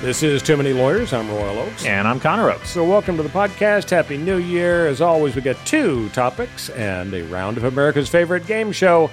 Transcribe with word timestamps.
This 0.00 0.22
is 0.22 0.40
Too 0.42 0.56
Many 0.56 0.72
Lawyers. 0.72 1.12
I'm 1.12 1.28
Royal 1.28 1.58
Oakes. 1.58 1.84
And 1.84 2.08
I'm 2.08 2.18
Connor 2.20 2.50
Oakes. 2.50 2.70
So, 2.70 2.82
welcome 2.82 3.18
to 3.18 3.22
the 3.22 3.28
podcast. 3.28 3.90
Happy 3.90 4.16
New 4.16 4.38
Year. 4.38 4.86
As 4.86 5.02
always, 5.02 5.36
we 5.36 5.42
got 5.42 5.56
two 5.66 6.08
topics 6.10 6.70
and 6.70 7.12
a 7.12 7.22
round 7.24 7.58
of 7.58 7.64
America's 7.64 8.08
favorite 8.08 8.46
game 8.46 8.72
show. 8.72 9.10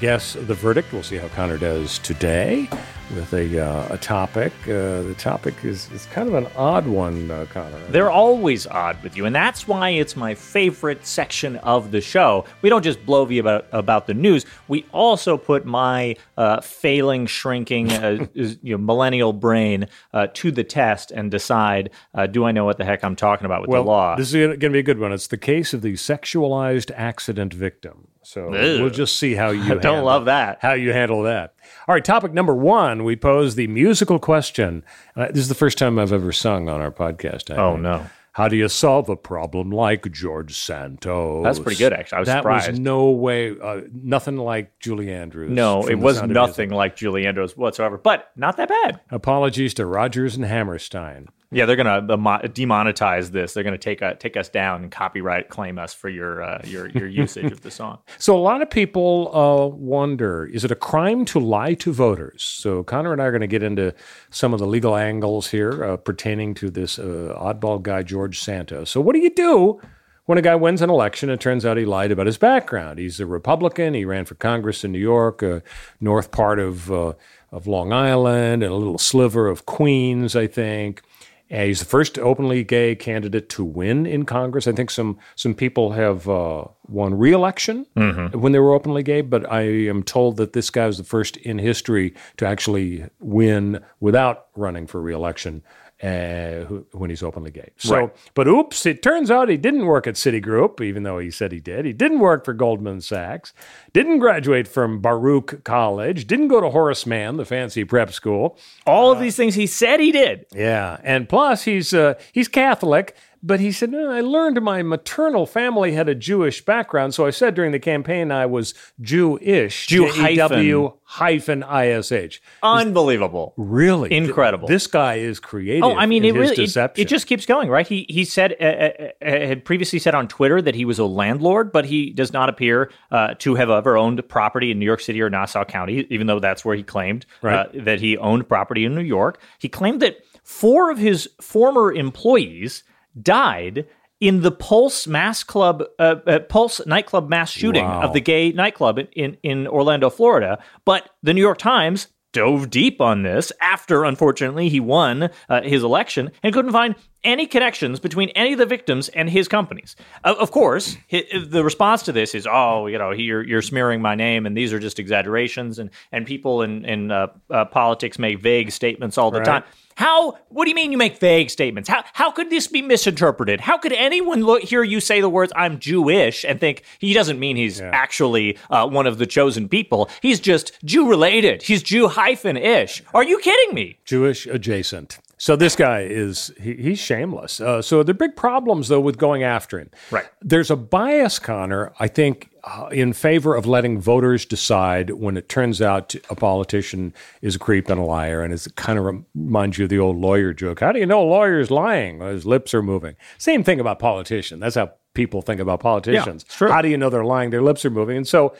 Guess 0.00 0.34
the 0.34 0.54
verdict. 0.54 0.92
We'll 0.92 1.02
see 1.02 1.16
how 1.16 1.26
Connor 1.28 1.58
does 1.58 1.98
today 1.98 2.68
with 3.14 3.32
a, 3.32 3.58
uh, 3.58 3.94
a 3.94 3.98
topic. 3.98 4.52
Uh, 4.62 5.02
the 5.02 5.14
topic 5.18 5.64
is, 5.64 5.90
is 5.90 6.06
kind 6.06 6.28
of 6.28 6.34
an 6.34 6.46
odd 6.56 6.86
one, 6.86 7.30
uh, 7.30 7.46
Connor. 7.50 7.78
They're 7.88 8.10
always 8.10 8.66
odd 8.66 9.02
with 9.02 9.16
you, 9.16 9.24
and 9.24 9.34
that's 9.34 9.66
why 9.66 9.90
it's 9.90 10.14
my 10.14 10.34
favorite 10.34 11.04
section 11.06 11.56
of 11.56 11.90
the 11.90 12.00
show. 12.00 12.44
We 12.62 12.68
don't 12.68 12.84
just 12.84 13.04
blow 13.04 13.28
you 13.28 13.40
about, 13.40 13.66
about 13.72 14.06
the 14.06 14.14
news, 14.14 14.46
we 14.68 14.86
also 14.92 15.36
put 15.36 15.64
my 15.64 16.16
uh, 16.36 16.60
failing, 16.60 17.26
shrinking, 17.26 17.90
uh, 17.92 18.26
you 18.34 18.56
know, 18.62 18.78
millennial 18.78 19.32
brain 19.32 19.88
uh, 20.12 20.28
to 20.34 20.50
the 20.50 20.64
test 20.64 21.10
and 21.10 21.30
decide 21.30 21.90
do 22.30 22.44
I 22.44 22.52
know 22.52 22.64
what 22.64 22.78
the 22.78 22.84
heck 22.84 23.04
I'm 23.04 23.16
talking 23.16 23.46
about 23.46 23.62
with 23.62 23.70
well, 23.70 23.82
the 23.82 23.88
law? 23.88 24.16
This 24.16 24.28
is 24.28 24.34
going 24.34 24.60
to 24.60 24.70
be 24.70 24.80
a 24.80 24.82
good 24.82 24.98
one. 24.98 25.12
It's 25.12 25.28
the 25.28 25.36
case 25.36 25.72
of 25.72 25.82
the 25.82 25.94
sexualized 25.94 26.90
accident 26.94 27.54
victim. 27.54 28.08
So 28.28 28.54
Ew. 28.54 28.82
we'll 28.82 28.90
just 28.90 29.16
see 29.16 29.34
how 29.34 29.48
you 29.52 29.72
I 29.72 29.78
don't 29.78 30.04
love 30.04 30.26
that. 30.26 30.58
How 30.60 30.74
you 30.74 30.92
handle 30.92 31.22
that. 31.22 31.54
All 31.86 31.94
right, 31.94 32.04
topic 32.04 32.34
number 32.34 32.54
one. 32.54 33.04
We 33.04 33.16
pose 33.16 33.54
the 33.54 33.66
musical 33.68 34.18
question. 34.18 34.84
Uh, 35.16 35.28
this 35.28 35.38
is 35.38 35.48
the 35.48 35.54
first 35.54 35.78
time 35.78 35.98
I've 35.98 36.12
ever 36.12 36.30
sung 36.30 36.68
on 36.68 36.82
our 36.82 36.92
podcast. 36.92 37.50
I 37.50 37.56
oh 37.56 37.72
think. 37.72 37.84
no! 37.84 38.06
How 38.32 38.48
do 38.48 38.56
you 38.56 38.68
solve 38.68 39.08
a 39.08 39.16
problem 39.16 39.70
like 39.70 40.12
George 40.12 40.54
Santos? 40.54 41.42
That's 41.42 41.58
pretty 41.58 41.78
good, 41.78 41.94
actually. 41.94 42.16
I 42.16 42.20
was 42.20 42.26
that 42.26 42.40
surprised. 42.40 42.70
was 42.72 42.78
no 42.78 43.10
way, 43.12 43.58
uh, 43.58 43.80
nothing 43.90 44.36
like 44.36 44.78
Julie 44.78 45.10
Andrews. 45.10 45.50
No, 45.50 45.88
it 45.88 45.94
was 45.94 46.22
nothing 46.22 46.68
like 46.68 46.96
Julie 46.96 47.26
Andrews 47.26 47.56
whatsoever, 47.56 47.96
but 47.96 48.30
not 48.36 48.58
that 48.58 48.68
bad. 48.68 49.00
Apologies 49.10 49.72
to 49.74 49.86
Rodgers 49.86 50.36
and 50.36 50.44
Hammerstein. 50.44 51.28
Yeah, 51.50 51.64
they're 51.64 51.76
gonna 51.76 52.02
demonetize 52.02 53.30
this. 53.30 53.54
They're 53.54 53.64
gonna 53.64 53.78
take 53.78 54.02
uh, 54.02 54.14
take 54.14 54.36
us 54.36 54.50
down 54.50 54.82
and 54.82 54.92
copyright 54.92 55.48
claim 55.48 55.78
us 55.78 55.94
for 55.94 56.10
your 56.10 56.42
uh, 56.42 56.60
your 56.64 56.88
your 56.88 57.06
usage 57.06 57.50
of 57.50 57.62
the 57.62 57.70
song. 57.70 57.98
So 58.18 58.36
a 58.36 58.40
lot 58.40 58.60
of 58.60 58.68
people 58.68 59.30
uh, 59.34 59.74
wonder: 59.74 60.44
Is 60.44 60.64
it 60.64 60.70
a 60.70 60.76
crime 60.76 61.24
to 61.26 61.38
lie 61.38 61.74
to 61.74 61.92
voters? 61.92 62.42
So 62.42 62.82
Connor 62.82 63.12
and 63.12 63.22
I 63.22 63.26
are 63.26 63.30
going 63.30 63.40
to 63.40 63.46
get 63.46 63.62
into 63.62 63.94
some 64.30 64.52
of 64.52 64.58
the 64.58 64.66
legal 64.66 64.96
angles 64.96 65.48
here 65.48 65.84
uh, 65.84 65.96
pertaining 65.96 66.52
to 66.54 66.68
this 66.70 66.98
uh, 66.98 67.34
oddball 67.38 67.80
guy 67.80 68.02
George 68.02 68.40
Santos. 68.40 68.90
So 68.90 69.00
what 69.00 69.14
do 69.14 69.20
you 69.20 69.30
do 69.30 69.80
when 70.26 70.36
a 70.36 70.42
guy 70.42 70.56
wins 70.56 70.82
an 70.82 70.90
election? 70.90 71.30
It 71.30 71.40
turns 71.40 71.64
out 71.64 71.76
he 71.76 71.86
lied 71.86 72.10
about 72.10 72.26
his 72.26 72.38
background. 72.38 72.98
He's 72.98 73.20
a 73.20 73.26
Republican. 73.26 73.94
He 73.94 74.04
ran 74.04 74.26
for 74.26 74.34
Congress 74.34 74.84
in 74.84 74.92
New 74.92 74.98
York, 74.98 75.42
uh, 75.42 75.60
north 76.00 76.30
part 76.30 76.58
of 76.58 76.92
uh, 76.92 77.14
of 77.50 77.66
Long 77.66 77.92
Island, 77.92 78.62
and 78.62 78.72
a 78.72 78.76
little 78.76 78.98
sliver 78.98 79.48
of 79.48 79.64
Queens, 79.64 80.36
I 80.36 80.46
think. 80.46 81.02
And 81.50 81.68
he's 81.68 81.80
the 81.80 81.86
first 81.86 82.18
openly 82.18 82.62
gay 82.62 82.94
candidate 82.94 83.48
to 83.50 83.64
win 83.64 84.06
in 84.06 84.24
Congress. 84.24 84.66
I 84.66 84.72
think 84.72 84.90
some 84.90 85.18
some 85.34 85.54
people 85.54 85.92
have 85.92 86.28
uh, 86.28 86.64
won 86.86 87.14
re-election 87.14 87.86
when 88.34 88.52
they 88.52 88.58
were 88.58 88.74
openly 88.74 89.02
gay, 89.02 89.22
but 89.22 89.50
I 89.50 89.62
am 89.62 90.02
told 90.02 90.36
that 90.36 90.52
this 90.52 90.68
guy 90.70 90.86
was 90.86 90.98
the 90.98 91.04
first 91.04 91.36
in 91.38 91.58
history 91.58 92.14
to 92.36 92.46
actually 92.46 93.06
win 93.18 93.82
without 94.00 94.46
running 94.56 94.86
for 94.86 95.00
re-election 95.00 95.62
uh, 96.02 96.64
who- 96.68 96.86
when 96.92 97.10
he's 97.10 97.22
openly 97.22 97.50
gay. 97.50 97.70
So, 97.76 97.96
Right. 97.96 98.10
but 98.34 98.46
oops, 98.46 98.86
it 98.86 99.02
turns 99.02 99.30
out 99.30 99.48
he 99.48 99.56
didn't 99.56 99.86
work 99.86 100.06
at 100.06 100.14
Citigroup, 100.14 100.80
even 100.80 101.02
though 101.02 101.18
he 101.18 101.30
said 101.30 101.50
he 101.50 101.60
did. 101.60 101.84
He 101.84 101.92
didn't 101.92 102.20
work 102.20 102.44
for 102.44 102.52
Goldman 102.54 103.00
Sachs, 103.00 103.52
didn't 103.92 104.20
graduate 104.20 104.68
from 104.68 105.00
Baruch 105.00 105.64
College, 105.64 106.26
didn't 106.26 106.48
go 106.48 106.60
to 106.60 106.70
Horace 106.70 107.04
Mann, 107.04 107.36
the 107.36 107.44
fancy 107.44 107.82
prep 107.84 108.12
school. 108.12 108.56
All 108.86 109.10
of 109.10 109.18
these 109.18 109.34
things 109.36 109.56
he 109.56 109.66
said 109.66 109.98
he 110.00 110.12
did. 110.12 110.46
Yeah, 110.54 110.98
and 111.02 111.28
plus 111.28 111.64
he's 111.64 111.92
uh, 111.92 112.14
he's 112.32 112.46
Catholic, 112.48 113.16
but 113.42 113.60
he 113.60 113.72
said 113.72 113.90
"No, 113.90 114.10
I 114.10 114.20
learned 114.20 114.60
my 114.62 114.82
maternal 114.82 115.46
family 115.46 115.92
had 115.92 116.08
a 116.08 116.14
Jewish 116.14 116.64
background, 116.64 117.14
so 117.14 117.26
I 117.26 117.30
said 117.30 117.54
during 117.54 117.72
the 117.72 117.78
campaign 117.78 118.30
I 118.32 118.46
was 118.46 118.74
Jewish, 119.00 119.86
Jew 119.86 120.10
J-E-W 120.12 120.92
hyphen 121.04 121.62
I-S-H. 121.62 122.42
Unbelievable. 122.62 123.54
Really 123.56 124.12
Incredible. 124.12 124.68
This 124.68 124.86
guy 124.86 125.14
is 125.16 125.40
creative. 125.40 125.84
Oh, 125.84 125.96
I 125.96 126.04
mean, 126.06 126.24
it 126.24 126.34
really 126.34 126.52
it, 126.52 126.56
deception. 126.56 127.00
it 127.02 127.08
just 127.08 127.26
keeps 127.26 127.46
going, 127.46 127.68
right? 127.70 127.86
He 127.86 128.04
he 128.08 128.24
said 128.24 128.54
uh, 128.60 128.64
uh, 128.64 129.08
uh, 129.22 129.46
had 129.46 129.64
previously 129.64 129.98
said 129.98 130.14
on 130.14 130.28
Twitter 130.28 130.60
that 130.60 130.74
he 130.74 130.84
was 130.84 130.98
a 130.98 131.04
landlord, 131.06 131.72
but 131.72 131.84
he 131.86 132.10
does 132.10 132.32
not 132.32 132.48
appear 132.48 132.90
uh, 133.10 133.34
to 133.38 133.54
have 133.54 133.70
ever 133.70 133.96
owned 133.96 134.26
property 134.28 134.70
in 134.70 134.78
New 134.78 134.84
York 134.86 135.00
City 135.00 135.22
or 135.22 135.30
Nassau 135.30 135.64
County, 135.64 136.06
even 136.10 136.26
though 136.26 136.40
that's 136.40 136.64
where 136.64 136.76
he 136.76 136.82
claimed 136.82 137.24
uh, 137.42 137.46
Right. 137.48 137.84
that 137.84 138.00
he 138.00 138.18
owned 138.18 138.48
property 138.48 138.84
in 138.84 138.94
New 138.94 139.00
York. 139.00 139.40
He 139.58 139.68
claimed 139.68 140.00
that 140.00 140.18
four 140.44 140.90
of 140.90 140.98
his 140.98 141.28
former 141.40 141.92
employees 141.92 142.82
died 143.20 143.86
in 144.20 144.40
the 144.42 144.50
Pulse 144.50 145.06
Mass 145.06 145.44
Club, 145.44 145.84
uh, 145.98 146.16
uh, 146.26 146.38
Pulse 146.40 146.84
nightclub 146.86 147.28
mass 147.28 147.50
shooting 147.50 147.84
Wow. 147.84 148.02
of 148.02 148.12
the 148.12 148.20
gay 148.20 148.50
nightclub 148.52 148.98
in, 148.98 149.06
in, 149.14 149.36
in 149.42 149.66
Orlando, 149.68 150.10
Florida. 150.10 150.58
But 150.84 151.08
the 151.22 151.32
New 151.32 151.40
York 151.40 151.58
Times 151.58 152.08
dove 152.32 152.68
deep 152.68 153.00
on 153.00 153.22
this 153.22 153.52
after, 153.60 154.04
unfortunately, 154.04 154.68
he 154.68 154.80
won 154.80 155.30
uh, 155.48 155.62
his 155.62 155.82
election 155.84 156.30
and 156.42 156.52
couldn't 156.52 156.72
find 156.72 156.94
any 157.24 157.46
connections 157.46 157.98
between 158.00 158.28
any 158.30 158.52
of 158.52 158.58
the 158.58 158.66
victims 158.66 159.08
and 159.10 159.28
his 159.28 159.48
companies. 159.48 159.96
Of 160.24 160.36
of 160.38 160.50
course, 160.50 160.96
the 161.10 161.62
response 161.64 162.02
to 162.04 162.12
this 162.12 162.34
is, 162.34 162.46
"Oh, 162.50 162.86
you 162.86 162.98
know, 162.98 163.10
you're, 163.10 163.44
you're 163.46 163.62
smearing 163.62 164.00
my 164.00 164.14
name, 164.14 164.46
and 164.46 164.56
these 164.56 164.72
are 164.72 164.78
just 164.78 164.98
exaggerations." 164.98 165.78
And 165.78 165.90
and 166.12 166.26
people 166.26 166.62
in 166.62 166.84
in 166.84 167.10
uh, 167.10 167.28
uh, 167.50 167.64
politics 167.66 168.18
make 168.18 168.40
vague 168.40 168.70
statements 168.70 169.18
all 169.18 169.30
the 169.30 169.38
Right. 169.40 169.44
time. 169.46 169.64
How? 169.96 170.38
What 170.50 170.64
do 170.64 170.70
you 170.70 170.76
mean 170.76 170.92
you 170.92 170.98
make 170.98 171.18
vague 171.18 171.50
statements? 171.50 171.88
How 171.88 172.04
how 172.12 172.30
could 172.30 172.50
this 172.50 172.68
be 172.68 172.82
misinterpreted? 172.82 173.60
How 173.60 173.78
could 173.78 173.92
anyone 173.92 174.42
look 174.44 174.62
hear 174.62 174.84
you 174.84 175.00
say 175.00 175.20
the 175.20 175.28
words 175.28 175.52
"I'm 175.56 175.80
Jewish" 175.80 176.44
and 176.44 176.60
think 176.60 176.82
he 177.00 177.12
doesn't 177.14 177.40
mean 177.40 177.56
he's 177.56 177.80
actually 177.80 178.56
uh, 178.70 178.86
one 178.88 179.08
of 179.08 179.18
the 179.18 179.26
chosen 179.26 179.68
people? 179.68 180.08
He's 180.22 180.38
just 180.38 180.72
Jew 180.84 181.08
related. 181.08 181.62
He's 181.64 181.82
Jew 181.82 182.06
hyphen 182.06 182.56
ish. 182.56 183.02
Are 183.12 183.24
you 183.24 183.38
kidding 183.40 183.74
me? 183.74 183.98
Jewish 184.04 184.46
adjacent. 184.46 185.18
So 185.38 185.54
this 185.56 185.76
guy 185.76 186.00
is 186.00 186.52
he, 186.60 186.74
he's 186.74 186.98
shameless. 186.98 187.60
Uh, 187.60 187.80
so 187.80 188.02
there 188.02 188.12
are 188.12 188.18
big 188.18 188.36
problems 188.36 188.88
though 188.88 189.00
with 189.00 189.18
going 189.18 189.42
after 189.44 189.78
him. 189.78 189.90
Right. 190.10 190.26
There's 190.42 190.70
a 190.70 190.76
bias, 190.76 191.38
Connor. 191.38 191.92
I 192.00 192.08
think 192.08 192.50
uh, 192.64 192.88
in 192.90 193.12
favor 193.12 193.54
of 193.54 193.64
letting 193.64 194.00
voters 194.00 194.44
decide 194.44 195.10
when 195.10 195.36
it 195.36 195.48
turns 195.48 195.80
out 195.80 196.14
a 196.28 196.34
politician 196.34 197.14
is 197.40 197.54
a 197.54 197.58
creep 197.58 197.88
and 197.88 198.00
a 198.00 198.04
liar. 198.04 198.42
And 198.42 198.52
it 198.52 198.66
kind 198.74 198.98
of 198.98 199.24
reminds 199.34 199.78
you 199.78 199.84
of 199.84 199.90
the 199.90 199.98
old 199.98 200.16
lawyer 200.16 200.52
joke. 200.52 200.80
How 200.80 200.92
do 200.92 200.98
you 200.98 201.06
know 201.06 201.22
a 201.22 201.28
lawyer's 201.30 201.70
lying? 201.70 202.18
Well, 202.18 202.30
his 202.30 202.44
lips 202.44 202.74
are 202.74 202.82
moving. 202.82 203.14
Same 203.38 203.62
thing 203.62 203.80
about 203.80 204.00
politicians. 204.00 204.60
That's 204.60 204.74
how 204.74 204.92
people 205.14 205.42
think 205.42 205.60
about 205.60 205.80
politicians. 205.80 206.44
Yeah, 206.60 206.68
How 206.68 206.82
do 206.82 206.88
you 206.88 206.96
know 206.96 207.10
they're 207.10 207.24
lying? 207.24 207.50
Their 207.50 207.62
lips 207.62 207.84
are 207.84 207.90
moving. 207.90 208.16
And 208.16 208.28
so 208.28 208.54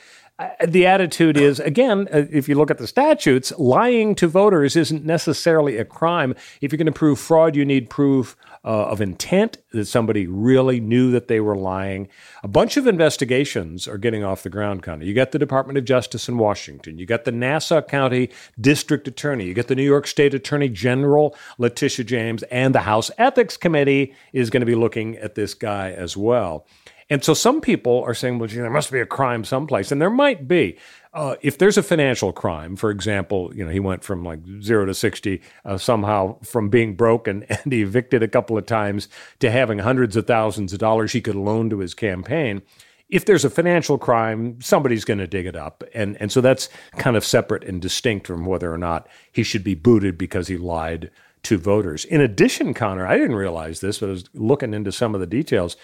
the 0.66 0.86
attitude 0.86 1.36
is 1.36 1.58
again, 1.58 2.08
uh, 2.12 2.26
if 2.30 2.48
you 2.48 2.54
look 2.54 2.70
at 2.70 2.78
the 2.78 2.86
statutes, 2.86 3.52
lying 3.58 4.14
to 4.14 4.28
voters 4.28 4.76
isn't 4.76 5.04
necessarily 5.04 5.76
a 5.78 5.84
crime. 5.84 6.34
If 6.60 6.70
you're 6.70 6.78
going 6.78 6.86
to 6.86 6.92
prove 6.92 7.18
fraud, 7.18 7.56
you 7.56 7.64
need 7.64 7.90
proof 7.90 8.36
uh, 8.64 8.86
of 8.86 9.00
intent 9.00 9.58
that 9.72 9.86
somebody 9.86 10.26
really 10.26 10.78
knew 10.78 11.10
that 11.10 11.26
they 11.26 11.40
were 11.40 11.56
lying. 11.56 12.08
A 12.42 12.48
bunch 12.48 12.76
of 12.76 12.86
investigations 12.86 13.88
are 13.88 13.98
getting 13.98 14.22
off 14.22 14.42
the 14.42 14.50
ground, 14.50 14.82
Connor. 14.82 15.04
You 15.04 15.14
got 15.14 15.32
the 15.32 15.38
Department 15.38 15.78
of 15.78 15.84
Justice 15.84 16.28
in 16.28 16.38
Washington. 16.38 16.98
You 16.98 17.06
got 17.06 17.24
the 17.24 17.32
Nassau 17.32 17.82
County 17.82 18.30
District 18.60 19.08
Attorney. 19.08 19.46
You 19.46 19.54
got 19.54 19.66
the 19.66 19.74
New 19.74 19.82
York 19.84 20.06
State 20.06 20.34
Attorney 20.34 20.68
General, 20.68 21.36
Letitia 21.58 22.04
James, 22.04 22.42
and 22.44 22.74
the 22.74 22.80
House 22.80 23.10
Ethics 23.18 23.56
Committee 23.56 24.14
is 24.32 24.50
going 24.50 24.60
to 24.60 24.66
be 24.66 24.76
looking 24.76 25.16
at 25.16 25.34
this 25.34 25.54
guy 25.54 25.90
as 25.90 26.16
well. 26.16 26.64
And 27.10 27.24
so 27.24 27.32
some 27.32 27.60
people 27.60 28.02
are 28.06 28.14
saying, 28.14 28.38
well, 28.38 28.48
gee, 28.48 28.56
there 28.56 28.70
must 28.70 28.92
be 28.92 29.00
a 29.00 29.06
crime 29.06 29.44
someplace. 29.44 29.90
And 29.90 30.00
there 30.00 30.10
might 30.10 30.46
be. 30.46 30.76
Uh, 31.14 31.36
if 31.40 31.56
there's 31.56 31.78
a 31.78 31.82
financial 31.82 32.32
crime, 32.32 32.76
for 32.76 32.90
example, 32.90 33.50
you 33.54 33.64
know, 33.64 33.70
he 33.70 33.80
went 33.80 34.04
from 34.04 34.24
like 34.24 34.40
zero 34.60 34.84
to 34.84 34.92
60 34.92 35.40
uh, 35.64 35.78
somehow 35.78 36.38
from 36.42 36.68
being 36.68 36.94
broken 36.94 37.44
and, 37.48 37.60
and 37.64 37.72
evicted 37.72 38.22
a 38.22 38.28
couple 38.28 38.58
of 38.58 38.66
times 38.66 39.08
to 39.40 39.50
having 39.50 39.78
hundreds 39.78 40.16
of 40.16 40.26
thousands 40.26 40.72
of 40.72 40.78
dollars 40.78 41.12
he 41.12 41.20
could 41.20 41.34
loan 41.34 41.70
to 41.70 41.78
his 41.78 41.94
campaign. 41.94 42.62
If 43.08 43.24
there's 43.24 43.44
a 43.44 43.50
financial 43.50 43.96
crime, 43.96 44.60
somebody's 44.60 45.06
going 45.06 45.18
to 45.18 45.26
dig 45.26 45.46
it 45.46 45.56
up. 45.56 45.82
And, 45.94 46.18
and 46.20 46.30
so 46.30 46.42
that's 46.42 46.68
kind 46.98 47.16
of 47.16 47.24
separate 47.24 47.64
and 47.64 47.80
distinct 47.80 48.26
from 48.26 48.44
whether 48.44 48.70
or 48.70 48.76
not 48.76 49.08
he 49.32 49.42
should 49.42 49.64
be 49.64 49.74
booted 49.74 50.18
because 50.18 50.48
he 50.48 50.58
lied 50.58 51.10
to 51.44 51.56
voters. 51.56 52.04
In 52.04 52.20
addition, 52.20 52.74
Connor, 52.74 53.06
I 53.06 53.16
didn't 53.16 53.36
realize 53.36 53.80
this, 53.80 53.98
but 53.98 54.08
I 54.08 54.12
was 54.12 54.24
looking 54.34 54.74
into 54.74 54.92
some 54.92 55.14
of 55.14 55.20
the 55.20 55.26
details 55.26 55.78